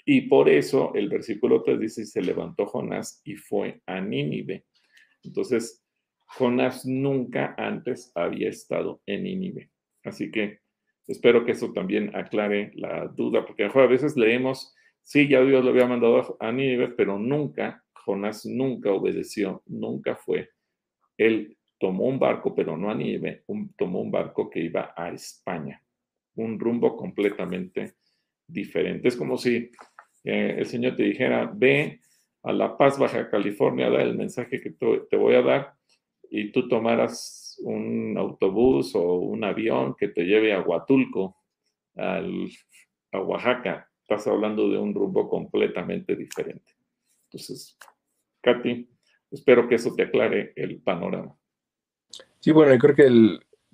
[0.06, 4.66] Y por eso el versículo 3 dice, se levantó Jonás y fue a Nínive.
[5.24, 5.84] Entonces,
[6.28, 9.72] Jonás nunca antes había estado en Nínive.
[10.04, 10.60] Así que
[11.08, 15.72] espero que eso también aclare la duda, porque a veces leemos, sí, ya Dios lo
[15.72, 20.50] había mandado a Nínive, pero nunca, Jonás nunca obedeció, nunca fue.
[21.18, 23.44] Él tomó un barco, pero no a Nínive,
[23.78, 25.82] tomó un barco que iba a España,
[26.36, 27.96] un rumbo completamente
[28.48, 29.08] diferente.
[29.08, 29.72] Es como si
[30.24, 32.00] el Señor te dijera, ve
[32.44, 35.74] a La Paz, Baja California, da el mensaje que te voy a dar
[36.30, 41.38] y tú tomaras un autobús o un avión que te lleve a Huatulco,
[41.95, 42.50] al,
[43.12, 43.89] a Oaxaca.
[44.02, 46.74] Estás hablando de un rumbo completamente diferente.
[47.26, 47.78] Entonces,
[48.41, 48.89] Katy,
[49.32, 51.38] espero que eso te aclare el panorama.
[52.39, 53.06] Sí, bueno, yo creo que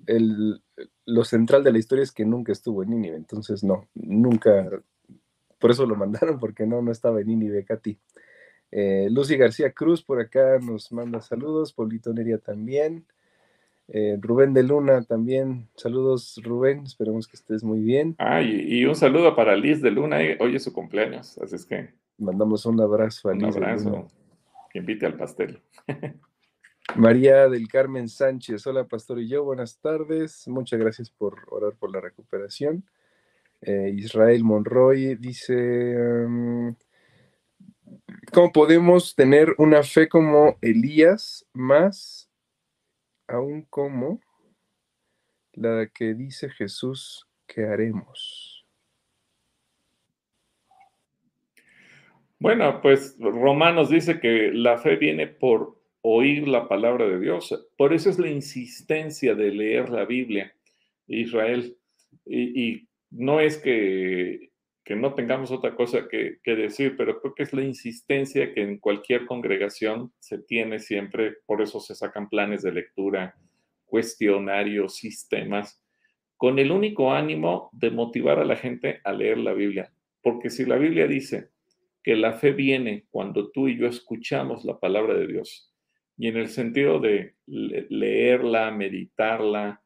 [0.06, 0.62] el,
[1.06, 4.70] lo central de la historia es que nunca estuvo en Nínive, entonces no, nunca
[5.58, 7.98] por eso lo mandaron, porque no, no estaba en Nínive, Katy.
[8.70, 13.06] Eh, Lucy García Cruz por acá nos manda saludos, Paulito Neria también.
[13.88, 18.14] Eh, Rubén de Luna también, saludos Rubén, esperemos que estés muy bien.
[18.18, 21.64] Ah, y, un saludo para Liz de Luna, eh, hoy es su cumpleaños, así es
[21.64, 21.94] que...
[22.18, 23.56] Mandamos un abrazo a Liz.
[23.56, 24.08] Un abrazo,
[24.70, 25.62] que invite al pastel.
[26.96, 31.90] María del Carmen Sánchez, hola Pastor y yo, buenas tardes, muchas gracias por orar por
[31.90, 32.84] la recuperación.
[33.60, 36.74] Israel Monroy dice, um,
[38.32, 42.27] ¿Cómo podemos tener una fe como Elías, más
[43.28, 44.20] aún como
[45.52, 48.66] la que dice Jesús que haremos?
[52.40, 57.68] Bueno, pues Romanos dice que la fe viene por oír la palabra de Dios.
[57.76, 60.54] Por eso es la insistencia de leer la Biblia,
[61.08, 61.76] Israel.
[62.24, 64.47] Y, y no es que
[64.88, 68.78] que no tengamos otra cosa que, decir, pero creo que es la insistencia que en
[68.78, 73.36] cualquier congregación se tiene siempre, por eso se sacan planes de lectura,
[73.84, 75.84] cuestionarios, sistemas,
[76.38, 79.92] con el único ánimo de motivar a la gente a leer la Biblia.
[80.22, 81.50] Porque si la Biblia dice
[82.02, 85.70] que la fe viene cuando tú y yo escuchamos la palabra de Dios,
[86.16, 89.82] y en el sentido de leerla, meditarla,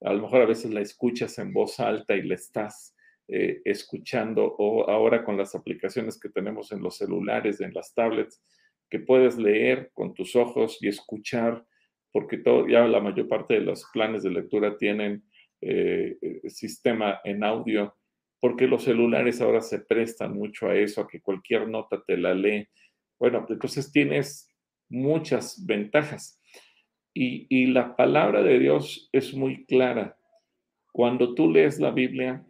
[0.00, 2.95] a lo mejor a veces la escuchas en voz alta y le estás
[3.28, 8.40] eh, escuchando o ahora con las aplicaciones que tenemos en los celulares, en las tablets,
[8.88, 11.66] que puedes leer con tus ojos y escuchar,
[12.12, 15.24] porque todo, ya la mayor parte de los planes de lectura tienen
[15.60, 17.96] eh, eh, sistema en audio,
[18.38, 22.32] porque los celulares ahora se prestan mucho a eso, a que cualquier nota te la
[22.32, 22.68] lee.
[23.18, 24.48] Bueno, entonces tienes
[24.88, 26.40] muchas ventajas.
[27.12, 30.16] Y, y la palabra de Dios es muy clara.
[30.92, 32.45] Cuando tú lees la Biblia,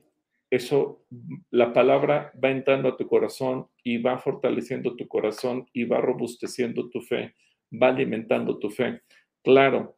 [0.51, 1.05] eso,
[1.51, 6.89] la palabra va entrando a tu corazón y va fortaleciendo tu corazón y va robusteciendo
[6.89, 7.35] tu fe,
[7.73, 9.03] va alimentando tu fe.
[9.43, 9.97] Claro,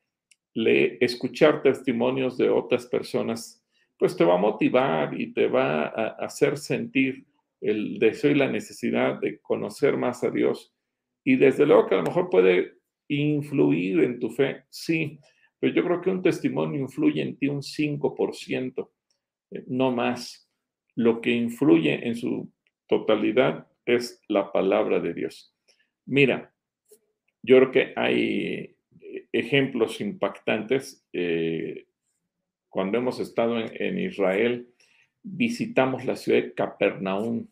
[0.55, 3.63] le, escuchar testimonios de otras personas,
[3.99, 7.27] pues te va a motivar y te va a hacer sentir
[7.61, 10.73] el deseo y la necesidad de conocer más a Dios.
[11.25, 15.19] Y desde luego que a lo mejor puede influir en tu fe, sí,
[15.59, 18.89] pero yo creo que un testimonio influye en ti un 5%.
[19.51, 20.49] Eh, no más.
[20.95, 22.51] Lo que influye en su
[22.89, 25.55] totalidad es la palabra de Dios.
[26.07, 26.53] Mira,
[27.43, 31.07] yo creo que hay eh, ejemplos impactantes.
[31.13, 31.87] Eh,
[32.69, 34.69] cuando hemos estado en, Israel,
[35.23, 37.47] visitamos la ciudad de Capernaum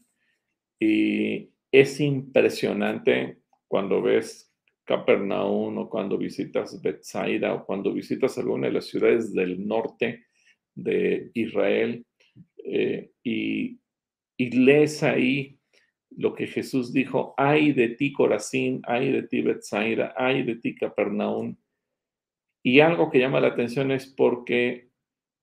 [0.78, 4.52] y es impresionante cuando ves
[4.84, 10.25] Capernaum o cuando visitas Bethsaida o cuando visitas alguna de las ciudades del norte
[10.76, 12.06] de Israel
[12.58, 13.80] eh, y,
[14.38, 15.58] lees ahí
[16.10, 20.74] lo que Jesús dijo, ay de ti Corazín, ay de ti Bethsaida, ay de ti
[20.74, 21.56] Capernaum.
[22.62, 24.90] Y algo que llama la atención es porque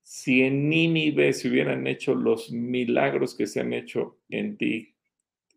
[0.03, 4.93] si en Nínive se hubieran hecho los milagros que se han hecho en ti,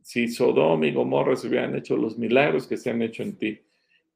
[0.02, 3.60] si Sodoma y Gomorra se hubieran hecho los milagros que se han hecho en ti,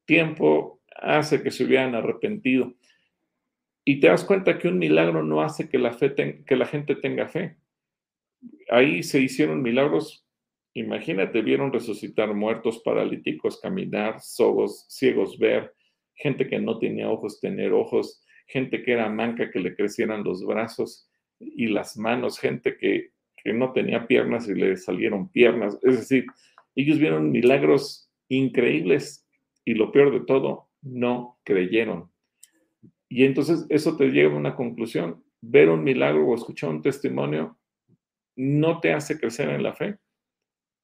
[0.05, 2.73] tiempo hace que se hubieran arrepentido.
[3.83, 6.95] Y te das cuenta que un milagro no hace que la, fe que la gente
[6.95, 7.57] tenga fe.
[8.69, 10.25] Ahí se hicieron milagros,
[10.73, 15.73] imagínate, vieron resucitar muertos, paralíticos, caminar, sogos, ciegos ver,
[16.15, 20.45] gente que no tenía ojos tener ojos, gente que era manca que le crecieran los
[20.45, 23.11] brazos y las manos, gente que,
[23.43, 25.77] que no tenía piernas y le salieron piernas.
[25.83, 26.25] Es decir,
[26.75, 29.27] ellos vieron milagros increíbles
[29.65, 32.10] y lo peor de todo, no creyeron.
[33.11, 35.21] Y entonces eso te lleva a una conclusión.
[35.41, 37.57] Ver un milagro o escuchar un testimonio
[38.37, 39.97] no te hace crecer en la fe.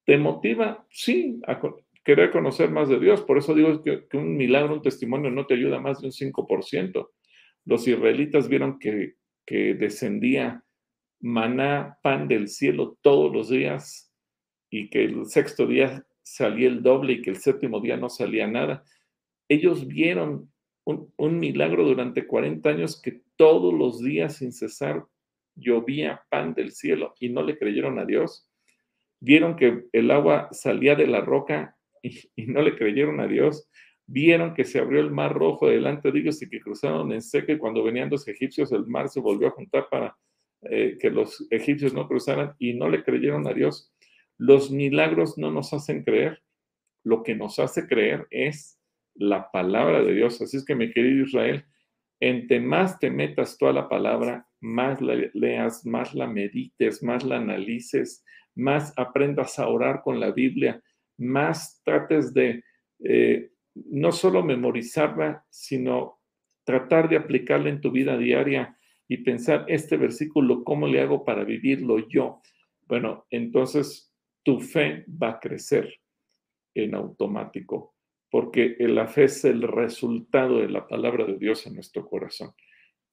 [0.06, 1.58] Te motiva, sí, a
[2.04, 3.22] querer conocer más de Dios.
[3.22, 7.10] Por eso digo que, un milagro, un testimonio no te ayuda más de un 5%.
[7.64, 9.16] Los israelitas vieron que,
[9.46, 10.66] que descendía
[11.22, 14.14] maná, pan del cielo todos los días
[14.70, 18.48] y que el sexto día salía el doble y que el séptimo día no salía
[18.48, 18.84] nada.
[19.48, 20.52] Ellos vieron
[21.18, 25.06] un, milagro durante 40 años que todos los días sin cesar
[25.56, 28.48] llovía pan del cielo y no le creyeron a Dios.
[29.20, 33.70] Vieron que el agua salía de la roca y, no le creyeron a Dios.
[34.06, 37.52] Vieron que se abrió el mar rojo delante de ellos y que cruzaron en seco
[37.52, 40.18] y cuando venían los egipcios el mar se volvió a juntar para
[40.62, 43.94] eh, que los egipcios no cruzaran y no le creyeron a Dios.
[44.38, 46.42] Los milagros no nos hacen creer.
[47.04, 48.77] Lo que nos hace creer es
[49.18, 50.42] la palabra de Dios.
[50.42, 51.66] Así es que, mi querido Israel,
[52.20, 57.24] entre más te metas tú a la palabra, más la leas, más la medites, más
[57.24, 58.24] la analices,
[58.56, 60.82] más aprendas a orar con la Biblia,
[61.18, 62.64] más trates de
[63.04, 66.20] eh, no solo memorizarla, sino
[66.64, 71.44] tratar de aplicarla en tu vida diaria y pensar este versículo, ¿cómo le hago para
[71.44, 72.42] vivirlo yo?
[72.88, 74.14] Bueno, entonces
[74.44, 75.94] tu fe va a crecer
[76.74, 77.96] en automático,
[78.30, 82.54] porque la fe es el resultado de la palabra de Dios en nuestro corazón.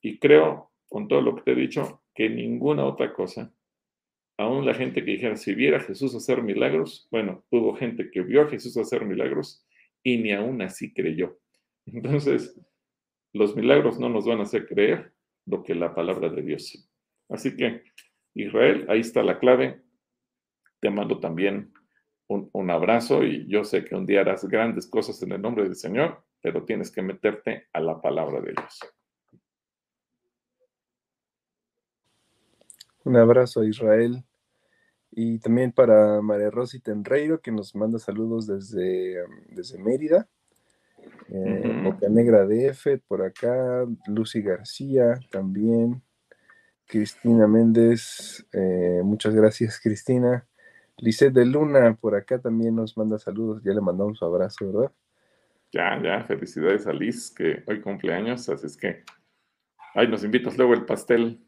[0.01, 3.53] Y creo, con todo lo que te he dicho, que ninguna otra cosa,
[4.37, 8.23] aún la gente que dijera, si viera a Jesús hacer milagros, bueno, hubo gente que
[8.23, 9.65] vio a Jesús hacer milagros
[10.03, 11.39] y ni aún así creyó.
[11.87, 12.61] Entonces,
[13.33, 15.13] los milagros no nos van a hacer creer
[15.47, 16.89] lo que la palabra de Dios.
[17.29, 17.83] Así que,
[18.35, 19.83] Israel, ahí está la clave.
[20.81, 21.73] Te mando también
[22.29, 25.65] un, un, abrazo y yo sé que un día harás grandes cosas en el nombre
[25.65, 28.81] del Señor, pero tienes que meterte a la palabra de Dios.
[33.05, 34.25] Un abrazo a Israel
[35.17, 40.29] y también para María Rosy Tenreiro, que nos manda saludos desde, desde Mérida.
[41.29, 43.87] Eh, Boca Negra DF, por acá.
[44.09, 46.03] Lucy García también.
[46.87, 50.47] Cristina Méndez, eh, muchas gracias, Cristina.
[50.99, 53.63] Lisette de Luna, por acá también nos manda saludos.
[53.63, 54.93] Ya le mandamos un abrazo, ¿verdad?
[55.73, 59.05] Ya, ya, felicidades a Liz, que hoy cumpleaños, así es que.
[59.95, 61.41] Ay, nos invitas luego el pastel.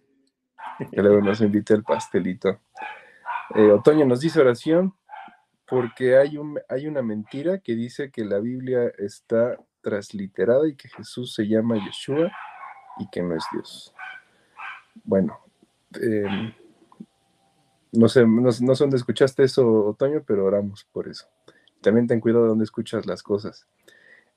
[0.91, 2.61] Que luego nos invite el pastelito.
[3.55, 4.95] Eh, Otoño nos dice oración
[5.67, 10.89] porque hay, un, hay una mentira que dice que la Biblia está transliterada y que
[10.89, 12.31] Jesús se llama Yeshua
[12.99, 13.95] y que no es Dios.
[15.05, 15.39] Bueno,
[16.01, 16.53] em,
[17.97, 21.27] no sé, no, sé dónde escuchaste eso, Otoño, pero oramos por eso.
[21.81, 23.67] También ten cuidado de dónde escuchas las cosas.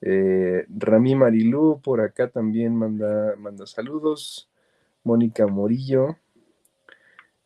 [0.02, 4.50] Eh, Rami Marilú por acá también manda, manda saludos.
[5.04, 6.18] Mónica Morillo,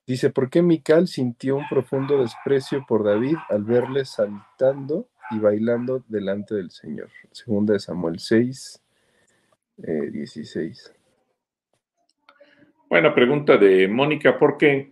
[0.06, 6.04] Dice, ¿por qué Mical sintió un profundo desprecio por David al verle saltando y bailando
[6.10, 7.10] delante del Señor?
[7.32, 8.84] Segunda de Samuel 6,
[9.78, 10.88] 16.
[10.88, 11.00] Eh,
[12.90, 14.92] Buena pregunta de Mónica, porque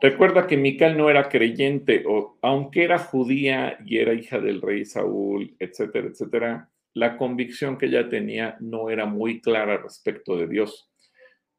[0.00, 2.04] recuerda que Mical no era creyente,
[2.42, 8.08] aunque era judía y era hija del rey Saúl, etcétera, etcétera, la convicción que ella
[8.08, 10.90] tenía no era muy clara respecto de Dios.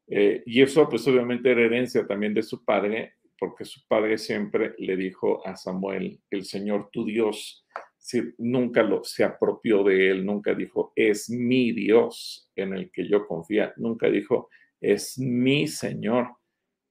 [0.08, 4.76] Eh, y eso pues obviamente era herencia también de su padre, porque su padre siempre
[4.78, 7.66] le dijo a Samuel, el Señor tu Dios,
[7.98, 13.08] si, nunca lo, se apropió de él, nunca dijo, es mi Dios en el que
[13.08, 16.36] yo confía, nunca dijo, es mi Señor,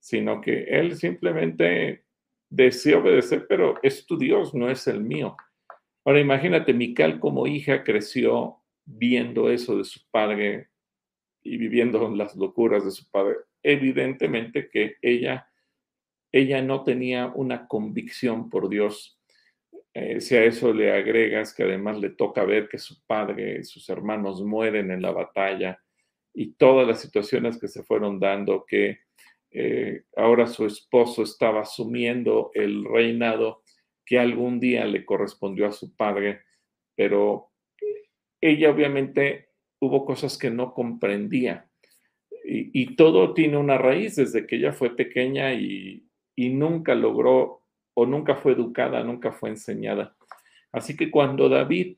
[0.04, 2.04] sino que él simplemente
[2.50, 5.34] decía obedecer, pero es tu Dios, no es el mío.
[6.04, 10.68] Ahora imagínate, Mical como hija creció viendo eso de su padre
[11.42, 15.48] y viviendo las locuras de su padre, evidentemente que ella,
[16.30, 19.18] ella no tenía una convicción por Dios.
[19.94, 23.64] Eh, si a eso le agregas que además le toca ver que su padre y
[23.64, 25.82] sus hermanos mueren en la batalla
[26.34, 29.03] y todas las situaciones que se fueron dando, que
[29.56, 33.62] eh, ahora su esposo estaba asumiendo el reinado
[34.04, 36.40] que algún día le correspondió a su padre,
[36.96, 37.52] pero
[38.40, 41.68] ella obviamente hubo cosas que no comprendía.
[42.46, 47.62] Y, todo tiene una raíz desde que ella fue pequeña y, nunca logró
[47.94, 50.16] o nunca fue educada, nunca fue enseñada.
[50.72, 51.96] Así que cuando David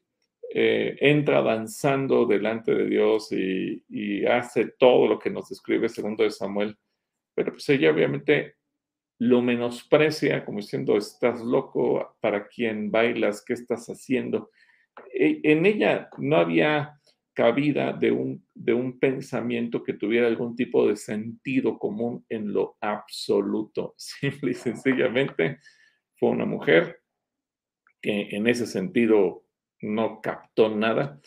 [0.55, 6.23] eh, entra danzando delante de Dios y, y, hace todo lo que nos describe segundo
[6.23, 6.77] de Samuel,
[7.37, 8.57] pero pues ella obviamente
[9.19, 13.45] lo menosprecia como diciendo, estás loco, ¿para quién bailas?
[13.47, 14.51] ¿Qué estás haciendo?
[15.13, 16.99] E, en ella no había
[17.35, 22.79] cabida de un, de un pensamiento que tuviera algún tipo de sentido común en lo
[22.81, 23.95] absoluto.
[23.99, 25.59] Simple y sencillamente
[26.17, 27.03] fue una mujer
[28.01, 29.45] que en ese sentido
[29.83, 31.21] no captó nada.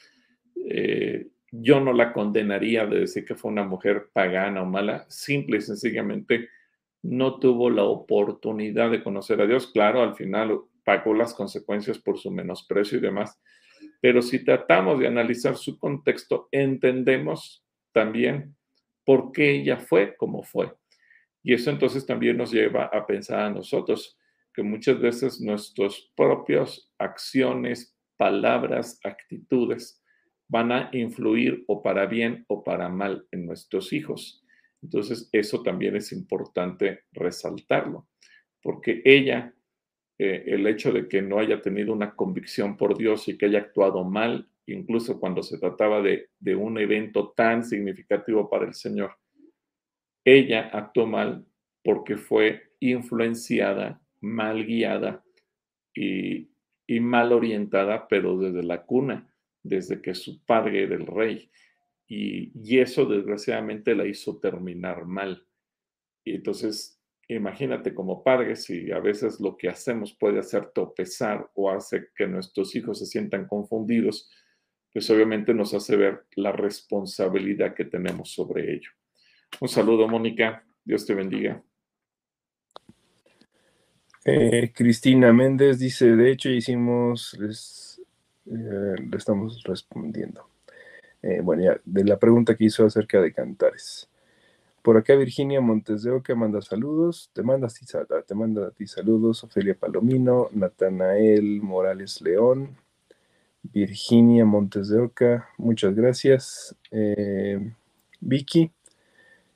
[0.68, 5.58] Eh, yo no la condenaría de decir que fue una mujer pagana o mala, simple
[5.58, 6.50] y sencillamente
[7.02, 9.72] no tuvo la oportunidad de conocer a Dios.
[9.72, 13.40] Claro, al final pagó las consecuencias por su menosprecio y demás,
[14.02, 18.56] pero si tratamos de analizar su contexto, entendemos también
[19.06, 20.74] por qué ella fue como fue.
[21.42, 24.18] Y eso entonces también nos lleva a pensar a nosotros
[24.54, 30.02] que muchas veces nuestras propias acciones, palabras, actitudes
[30.50, 34.44] van a influir o para bien o para mal en nuestros hijos.
[34.82, 38.08] Entonces, eso también es importante resaltarlo,
[38.62, 39.54] porque ella
[40.22, 43.60] eh, el hecho de que no haya tenido una convicción por Dios y que haya
[43.60, 49.18] actuado mal, incluso cuando se trataba de, un evento tan significativo para el Señor.
[50.26, 51.46] Ella actuó mal
[51.82, 55.24] porque fue influenciada, mal guiada
[55.96, 56.50] y,
[56.86, 59.29] y mal orientada, pero desde la cuna,
[59.64, 61.50] desde que su padre era el rey.
[62.08, 65.46] Y, y eso desgraciadamente la hizo terminar mal.
[66.24, 71.70] Y entonces, imagínate como padre, si a veces lo que hacemos puede hacer tropezar o
[71.70, 74.30] hace que nuestros hijos se sientan confundidos,
[74.92, 78.90] pues obviamente nos hace ver la responsabilidad que tenemos sobre ello.
[79.62, 80.66] Un saludo, Mónica.
[80.84, 81.64] Dios te bendiga.
[84.26, 87.38] Eh, Cristina Méndez dice, de hecho hicimos,
[88.50, 90.48] eh, le estamos respondiendo.
[91.22, 94.10] Eh, bueno, ya, de la pregunta que hizo acerca de cantares.
[94.82, 97.68] Por acá Virginia Montes de Oca manda saludos, te manda,
[98.26, 102.78] te manda a ti saludos, Ofelia Palomino, Natanael Morales León,
[103.62, 106.76] Virginia Montes de Oca, muchas gracias.
[108.22, 108.72] Vicky,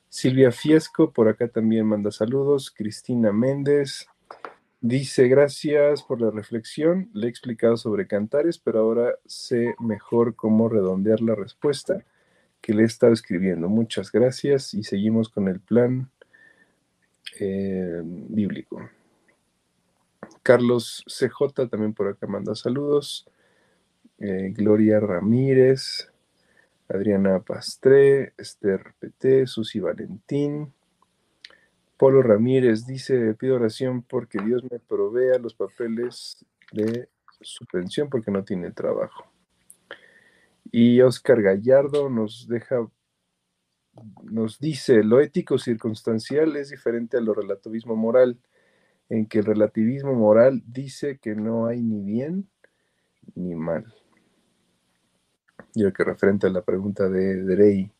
[0.08, 4.06] Silvia Fiesco, por acá también manda saludos, Cristina Méndez,
[4.86, 7.08] Dice, gracias por la reflexión.
[7.14, 12.04] Le he explicado sobre cantares, pero ahora sé mejor cómo redondear la respuesta
[12.60, 13.70] que le he estado escribiendo.
[13.70, 16.10] Muchas gracias y seguimos con el plan
[17.40, 18.90] eh, bíblico.
[20.42, 23.26] Carlos CJ también por acá manda saludos.
[24.18, 26.12] Eh, Gloria Ramírez,
[26.90, 30.74] Adriana Pastré, Esther PT, Susi Valentín,
[31.96, 37.08] Polo Ramírez dice, pido oración porque Dios me provea los papeles de
[37.40, 39.24] su pensión porque no tiene trabajo.
[40.72, 42.88] Y Oscar Gallardo nos deja,
[44.24, 48.40] nos dice, lo ético circunstancial es diferente a lo relativismo moral,
[49.08, 52.48] en que el relativismo moral dice que no hay ni bien
[53.34, 53.84] ni mal.
[55.74, 57.92] Yo que referente a la pregunta de Drey.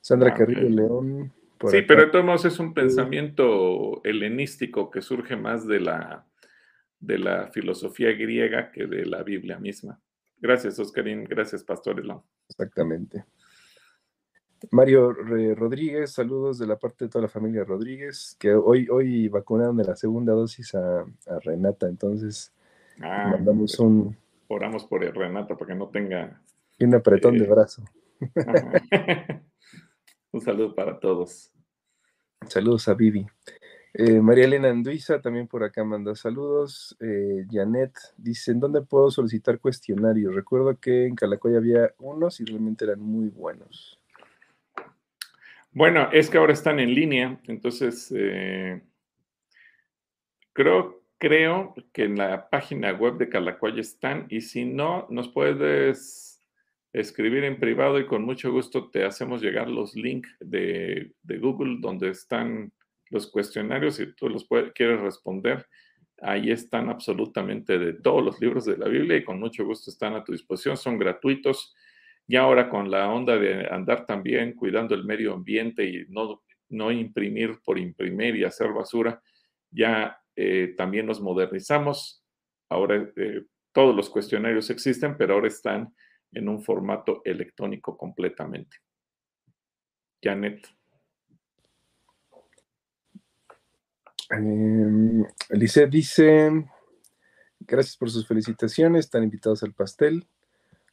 [0.00, 1.32] Sandra ah, Carrillo León
[1.68, 6.26] sí, pero de todos modos es un pensamiento helenístico que surge más de la,
[7.00, 10.00] de la filosofía griega que de la Biblia misma.
[10.38, 11.24] Gracias, Oscarín.
[11.24, 12.22] Gracias, Pastor Elon.
[12.48, 13.24] Exactamente.
[14.70, 19.76] Mario Rodríguez, saludos de la parte de toda la familia Rodríguez, que hoy, hoy vacunaron
[19.76, 21.04] de la segunda dosis a,
[21.42, 22.52] Renata, entonces
[23.00, 24.16] ah, mandamos un...
[24.48, 26.40] Oramos por Renata para que no tenga...
[26.80, 27.84] un apretón de eh, brazo.
[30.32, 31.53] un saludo para todos.
[32.48, 33.26] Saludos a Vivi.
[33.96, 36.96] Eh, María Elena Anduiza también por acá manda saludos.
[37.00, 40.34] Eh, Janet dice, ¿en dónde puedo solicitar cuestionarios?
[40.34, 44.00] Recuerdo que en Calacoya había unos y realmente eran muy buenos.
[45.70, 48.80] Bueno, es que ahora están en línea, entonces eh,
[50.52, 56.33] creo, creo que en la página web de Calacoya están y si no, nos puedes
[56.94, 62.10] escribir en privado y con mucho gusto te hacemos llegar los links de, Google donde
[62.10, 62.72] están
[63.10, 65.66] los cuestionarios y tú los quieres responder.
[66.22, 70.14] Ahí están absolutamente de todos los libros de la Biblia y con mucho gusto están
[70.14, 71.74] a tu disposición, son gratuitos.
[72.28, 76.92] Y ahora con la onda de andar también cuidando el medio ambiente y no, no
[76.92, 79.20] imprimir por imprimir y hacer basura,
[79.68, 82.24] ya eh, también nos modernizamos.
[82.68, 83.42] Ahora eh,
[83.72, 85.92] todos los cuestionarios existen, pero ahora están
[86.34, 88.78] en un formato electrónico completamente.
[90.22, 90.66] Janet.
[94.30, 96.50] Eh, dice,
[97.60, 100.26] gracias por sus felicitaciones, están invitados al pastel.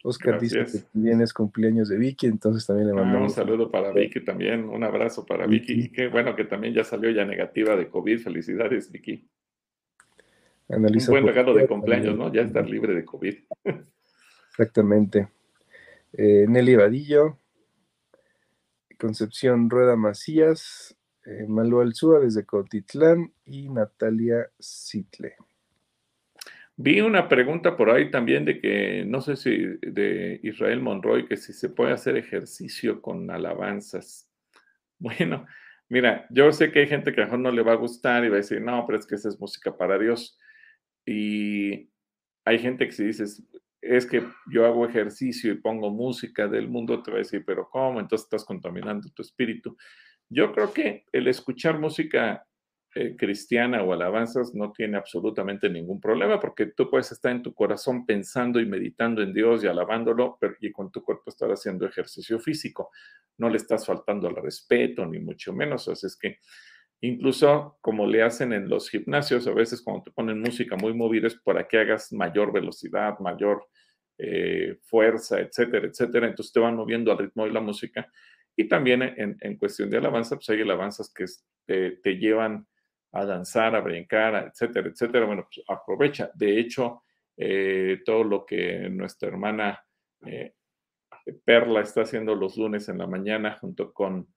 [0.04, 3.30] Oscar dice que también es cumpleaños de Vicky, entonces también le mandamos.
[3.30, 5.74] un saludo para Vicky también, un abrazo para Vicky.
[5.74, 5.92] Vicky.
[5.92, 8.18] Qué bueno que también ya salió ya negativa de COVID.
[8.18, 9.28] Felicidades, Vicky.
[10.68, 12.32] un buen regalo de cumpleaños, ¿no?
[12.32, 13.34] Ya estar libre de COVID.
[14.52, 15.28] Exactamente.
[16.12, 17.38] Eh, Nelly Vadillo,
[18.98, 20.94] Concepción Rueda Macías,
[21.24, 25.36] eh, Malu Alzúa desde Cotitlán y Natalia Sitle.
[26.76, 31.38] Vi una pregunta por ahí también de que, no sé si de Israel Monroy, que
[31.38, 34.28] si se puede hacer ejercicio con alabanzas.
[34.98, 35.48] Bueno,
[35.88, 38.24] mira, yo sé que hay gente que a lo mejor no le va a gustar
[38.24, 40.38] y va a decir, no, pero es que esa es música para Dios.
[41.04, 41.90] Y
[42.44, 43.42] hay gente que si dices,
[43.96, 47.68] es que yo hago ejercicio y pongo música del mundo, te va a decir, pero
[47.70, 48.00] ¿cómo?
[48.00, 49.76] Entonces estás contaminando tu espíritu.
[50.28, 52.46] Yo creo que el escuchar música
[52.94, 57.54] eh, cristiana o alabanzas no tiene absolutamente ningún problema porque tú puedes estar en tu
[57.54, 61.86] corazón pensando y meditando en Dios y alabándolo pero, y con tu cuerpo estar haciendo
[61.86, 62.90] ejercicio físico.
[63.38, 65.88] No le estás faltando al respeto, ni mucho menos.
[65.88, 66.38] Así es que
[67.04, 71.26] Incluso como le hacen en los gimnasios, a veces cuando te ponen música muy movida
[71.26, 73.66] es para que hagas mayor velocidad, mayor
[74.18, 76.26] eh, fuerza, etcétera, etcétera.
[76.26, 78.10] Entonces te van moviendo al ritmo de la música.
[78.54, 81.24] Y también en, cuestión de alabanza, pues hay alabanzas que
[81.64, 82.66] te, llevan
[83.12, 85.24] a danzar, a brincar, etcétera, etcétera.
[85.24, 86.30] Bueno, pues aprovecha.
[86.34, 87.02] De hecho,
[87.36, 89.82] eh, todo lo que nuestra hermana
[90.26, 90.52] eh,
[91.44, 94.28] Perla está haciendo los lunes en la mañana junto con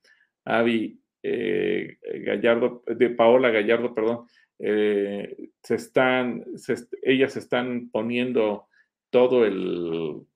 [0.46, 4.26] Avi Gallardo, de Paola Gallardo, perdón,
[4.58, 6.44] se están,
[7.02, 8.68] ellas están poniendo
[9.16, 10.26] todo el,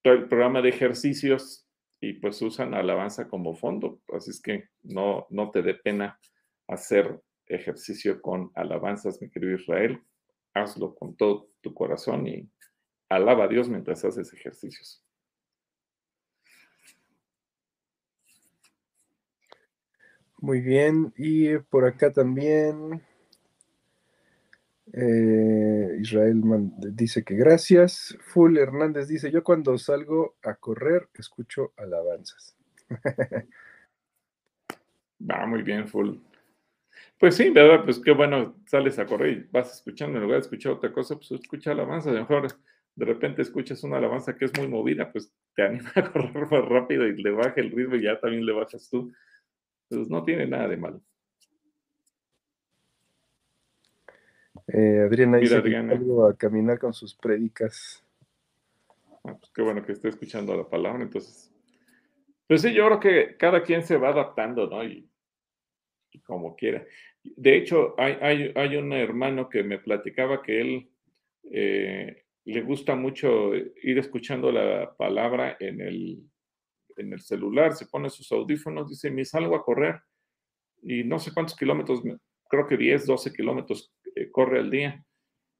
[0.00, 1.66] todo el programa de ejercicios
[2.00, 4.00] y pues usan alabanza como fondo.
[4.12, 6.20] Así es que no, no te dé pena
[6.68, 10.00] hacer ejercicio con alabanzas, mi querido Israel.
[10.54, 12.48] Hazlo con todo tu corazón y
[13.08, 15.04] alaba a Dios mientras haces ejercicios.
[20.38, 23.02] Muy bien, y por acá también
[24.96, 26.40] eh, Israel
[26.92, 28.16] dice que gracias.
[28.20, 32.56] Full Hernández dice, yo cuando salgo a correr escucho alabanzas.
[35.28, 36.16] Va muy bien, Full.
[37.18, 37.84] Pues sí, ¿verdad?
[37.84, 41.16] Pues qué bueno, sales a correr y vas escuchando, en lugar de escuchar otra cosa,
[41.16, 42.10] pues escucha alabanza.
[42.10, 42.46] A lo mejor
[42.94, 46.64] de repente escuchas una alabanza que es muy movida, pues te anima a correr más
[46.68, 49.12] rápido y le baja el ritmo y ya también le bajas tú.
[49.88, 51.02] Pues no tiene nada de malo.
[54.68, 58.04] Eh, Adriana dice algo a caminar con sus prédicas.
[59.24, 61.52] Ah, pues qué bueno que esté escuchando la palabra, entonces.
[62.46, 64.84] Pues sí, yo creo que cada quien se va adaptando, ¿no?
[64.84, 65.08] Y,
[66.24, 66.84] como quiera.
[67.24, 70.90] De hecho, hay, hay, un hermano que me platicaba que él
[71.50, 76.22] eh, le gusta mucho ir escuchando la palabra en el,
[76.96, 80.00] en el celular, se pone sus audífonos, dice, me salgo a correr
[80.82, 82.02] y no sé cuántos kilómetros,
[82.48, 83.92] creo que 10, 12 kilómetros
[84.30, 85.04] corre al día.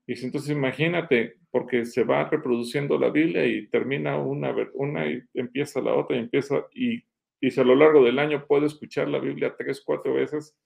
[0.07, 5.81] Y entonces imagínate, porque se va reproduciendo la Biblia y termina una, una y empieza
[5.81, 7.05] la otra y empieza, y,
[7.41, 10.57] y a lo largo del año puedo escuchar la Biblia tres, cuatro veces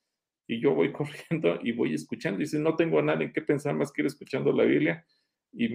[0.48, 2.40] y yo voy corriendo y voy escuchando.
[2.40, 5.04] Y dice, no tengo nada en qué pensar más que ir escuchando la Biblia
[5.52, 5.74] y,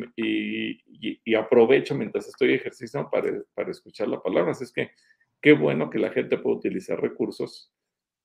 [1.26, 4.52] y, aprovecho mientras estoy ejerciendo para, para escuchar la palabra.
[4.52, 4.92] Así es que
[5.42, 7.72] qué bueno que la gente puede utilizar recursos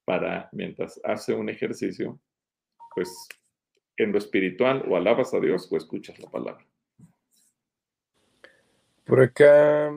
[0.04, 2.20] para, mientras hace un ejercicio,
[2.94, 3.28] pues
[3.98, 6.64] en lo espiritual o alabas a Dios o escuchas la palabra.
[9.04, 9.90] Por acá,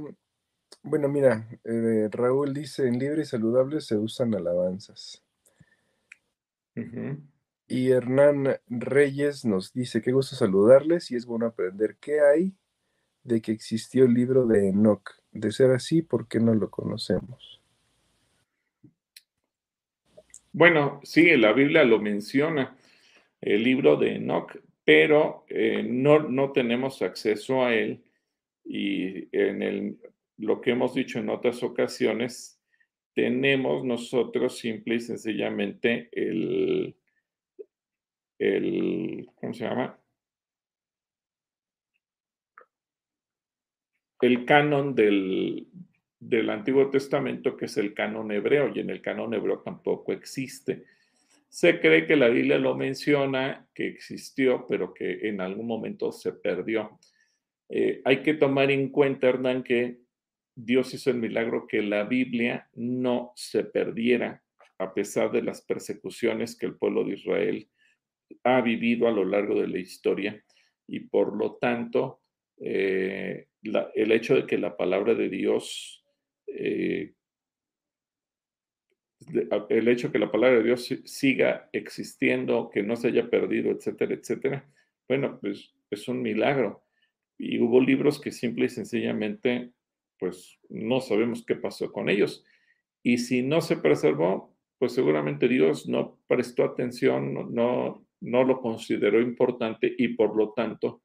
[0.83, 5.23] bueno, mira, eh, Raúl dice, en libre y saludable se usan alabanzas.
[7.67, 12.55] Y Hernán Reyes nos dice, qué gusto saludarles y es bueno aprender qué hay
[13.23, 15.11] de que existió el libro de Enoch.
[15.31, 17.61] De ser así, ¿por qué no lo conocemos?
[20.53, 22.75] Bueno, sí, la Biblia lo menciona
[23.41, 28.03] el libro de Enoch, pero eh, no, no tenemos acceso a él
[28.63, 29.97] y en el,
[30.37, 32.59] lo que hemos dicho en otras ocasiones,
[33.13, 36.95] tenemos nosotros simple y sencillamente el,
[38.39, 39.97] el ¿cómo se llama?
[44.21, 45.67] El canon del,
[46.19, 50.85] del Antiguo Testamento, que es el canon hebreo, y en el canon hebreo tampoco existe.
[51.51, 56.31] Se cree que la Biblia lo menciona, que existió, pero que en algún momento se
[56.31, 56.97] perdió.
[57.67, 59.99] Eh, hay que tomar en cuenta, Hernán, que
[60.55, 64.41] Dios hizo el milagro que la Biblia no se perdiera
[64.77, 67.69] a pesar de las persecuciones que el pueblo de Israel
[68.45, 70.41] ha vivido a lo largo de la historia
[70.87, 72.21] y por lo tanto
[72.61, 76.05] eh, el hecho de que la palabra de Dios
[76.47, 77.13] eh,
[79.69, 84.13] el hecho que la palabra de Dios siga existiendo, que no se haya perdido, etcétera,
[84.13, 84.65] etcétera,
[85.07, 86.83] bueno, pues es un milagro.
[87.37, 89.71] Y hubo libros que simple y sencillamente,
[90.19, 92.45] pues no sabemos qué pasó con ellos.
[93.03, 99.21] Y si no se preservó, pues seguramente Dios no prestó atención, no, no lo consideró
[99.21, 101.01] importante y por lo tanto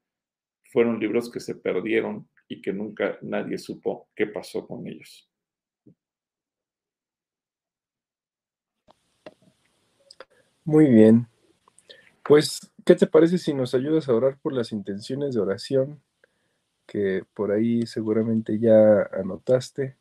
[0.71, 5.29] fueron libros que se perdieron y que nunca nadie supo qué pasó con ellos.
[10.67, 11.29] Muy bien.
[12.25, 16.03] Pues, ¿qué te parece si nos ayudas a orar por las intenciones de oración
[16.87, 19.97] que por ahí seguramente ya anotaste?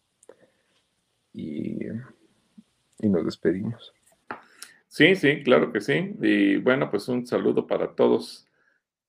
[1.34, 1.86] Y,
[3.00, 3.94] y nos despedimos.
[4.88, 6.16] Sí, sí, claro que sí.
[6.20, 8.48] Y bueno, pues un saludo para todos,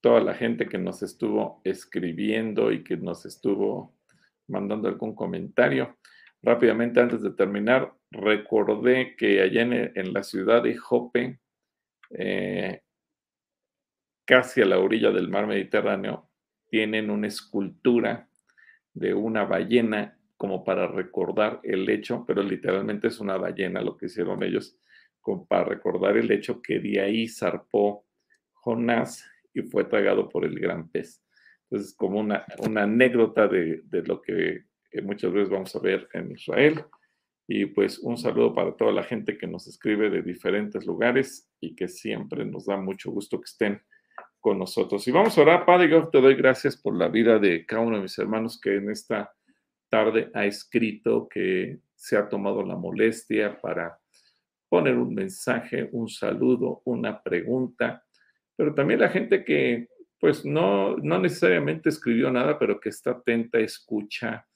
[0.03, 3.95] toda la gente que nos estuvo escribiendo y que nos estuvo
[4.47, 5.97] mandando algún comentario.
[6.43, 11.41] Rápidamente, antes de terminar, recordé que allá en, la ciudad de Jope,
[12.11, 12.83] eh,
[14.25, 16.29] casi a la orilla del mar Mediterráneo,
[16.69, 18.29] tienen una escultura
[18.93, 24.07] de una ballena como para recordar el hecho, pero literalmente es una ballena lo que
[24.07, 24.79] hicieron ellos,
[25.21, 28.05] como para recordar el hecho que de ahí zarpó
[28.53, 31.23] Jonás y fue tragado por el gran pez.
[31.71, 32.45] Entonces, como una,
[32.77, 34.65] anécdota de, de lo que
[35.03, 36.85] muchas veces vamos a ver en Israel.
[37.49, 41.77] Y pues un saludo para toda la gente que nos escribe de diferentes lugares y
[41.77, 43.83] que siempre nos da mucho gusto que estén
[44.41, 45.07] con nosotros.
[45.07, 47.97] Y vamos a orar, Padre, yo te doy gracias por la vida de cada uno
[47.97, 49.33] de mis hermanos que en esta
[49.89, 53.99] tarde ha escrito, que se ha tomado la molestia para
[54.69, 58.05] poner un mensaje, un saludo, una pregunta,
[58.57, 59.89] pero también la gente que
[60.19, 64.47] pues no, no necesariamente escribió nada, pero que está atenta, escucha,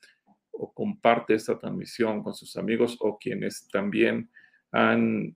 [0.60, 4.30] o comparte esta transmisión con sus amigos o quienes también
[4.72, 5.34] han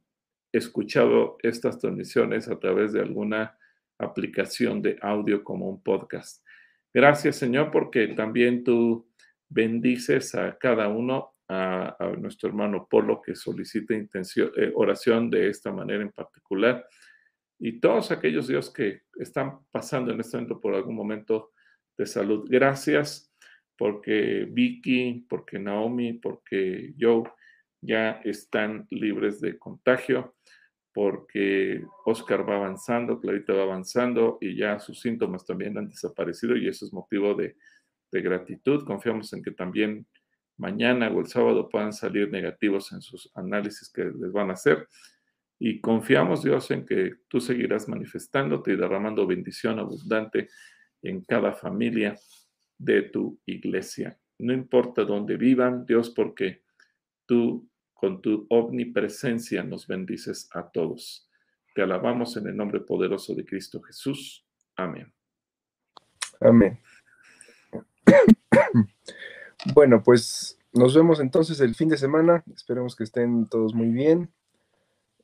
[0.52, 3.58] escuchado estas transmisiones a través de alguna
[3.98, 6.44] aplicación de audio como un podcast.
[6.92, 9.08] Gracias Señor porque también tú
[9.48, 15.72] bendices a cada uno, a, nuestro hermano Polo que solicita intención, eh, oración de esta
[15.72, 16.86] manera en particular
[17.58, 21.52] y todos aquellos Dios que están pasando en este momento por algún momento
[21.96, 22.46] de salud.
[22.48, 23.33] Gracias
[23.76, 27.24] porque Vicky, porque Naomi, porque Joe
[27.80, 30.36] ya están libres de contagio,
[30.92, 36.68] porque Oscar va avanzando, Clarita va avanzando y ya sus síntomas también han desaparecido y
[36.68, 37.56] eso es motivo de,
[38.12, 38.84] de gratitud.
[38.84, 40.06] Confiamos en que también
[40.56, 44.88] mañana o el sábado puedan salir negativos en sus análisis que les van a hacer.
[45.58, 50.48] Y confiamos, Dios, en que tú seguirás manifestándote y derramando bendición abundante
[51.02, 52.16] en cada familia
[52.78, 54.18] de tu iglesia.
[54.38, 56.62] No importa dónde vivan, Dios, porque
[57.26, 61.30] tú con tu omnipresencia nos bendices a todos.
[61.74, 64.46] Te alabamos en el nombre poderoso de Cristo Jesús.
[64.76, 65.12] Amén.
[66.40, 66.78] Amén.
[69.72, 72.44] Bueno, pues nos vemos entonces el fin de semana.
[72.54, 74.30] Esperemos que estén todos muy bien.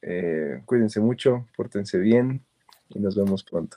[0.00, 2.46] Eh, cuídense mucho, pórtense bien
[2.88, 3.76] y nos vemos pronto.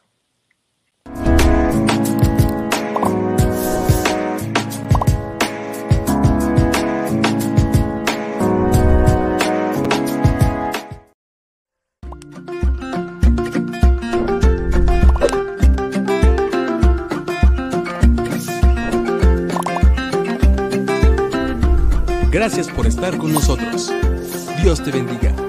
[23.12, 23.92] Con nosotros.
[24.62, 25.43] Dios te bendiga.